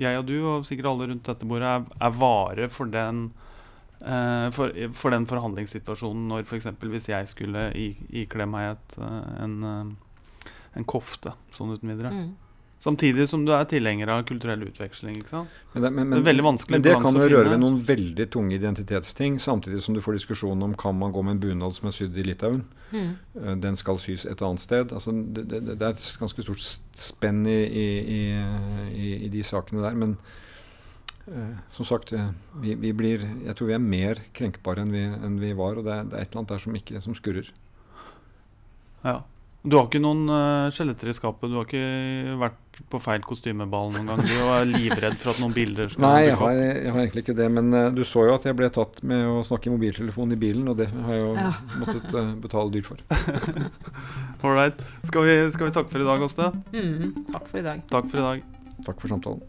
[0.00, 3.30] jeg og du, og sikkert alle rundt dette bordet, er, er vare for den
[4.00, 6.70] eh, for, for den forhandlingssituasjonen når f.eks.
[6.80, 9.58] hvis jeg skulle ikle meg et, eh, en,
[10.78, 12.12] en kofte sånn uten videre.
[12.14, 12.30] Mm.
[12.80, 15.18] Samtidig som du er tilhenger av kulturell utveksling.
[15.20, 15.56] ikke sant?
[15.74, 18.26] Men det, men, Det er veldig vanskelig men det kan jo røre ved noen veldig
[18.32, 21.90] tunge identitetsting, samtidig som du får diskusjonen om kan man gå med en bunad som
[21.90, 22.62] er sydd i Litauen.
[22.88, 23.10] Mm.
[23.36, 24.94] Eh, Den skal sys et annet sted.
[24.96, 28.22] Altså, det, det, det er et ganske stort spenn i, i, i,
[28.96, 29.98] i, i de sakene der.
[30.00, 30.16] Men
[31.28, 32.30] uh, som sagt, eh,
[32.64, 35.76] vi, vi blir, jeg tror vi er mer krenkbare enn vi, enn vi var.
[35.76, 37.52] Og det er, det er et eller annet der som, ikke, som skurrer.
[39.04, 39.18] Ja.
[39.62, 41.50] Du har ikke noen uh, skjeletter i skapet?
[41.52, 44.22] Du har ikke vært på feil kostymeball noen gang?
[44.24, 47.36] Du er livredd for at noen bilder skal Nei, jeg har, jeg har egentlig ikke
[47.36, 47.48] det.
[47.52, 50.40] Men uh, du så jo at jeg ble tatt med å snakke i mobiltelefon i
[50.40, 51.50] bilen, og det har jeg jo Ja.
[51.82, 53.04] måttet uh, betale dyrt for.
[54.46, 54.80] All right.
[55.04, 56.48] Skal vi, skal vi takke for i dag, Åste?
[56.72, 57.26] Mm.
[57.28, 57.84] Takk for i dag.
[57.92, 58.48] Takk for i dag.
[58.86, 59.44] Takk for samtalen.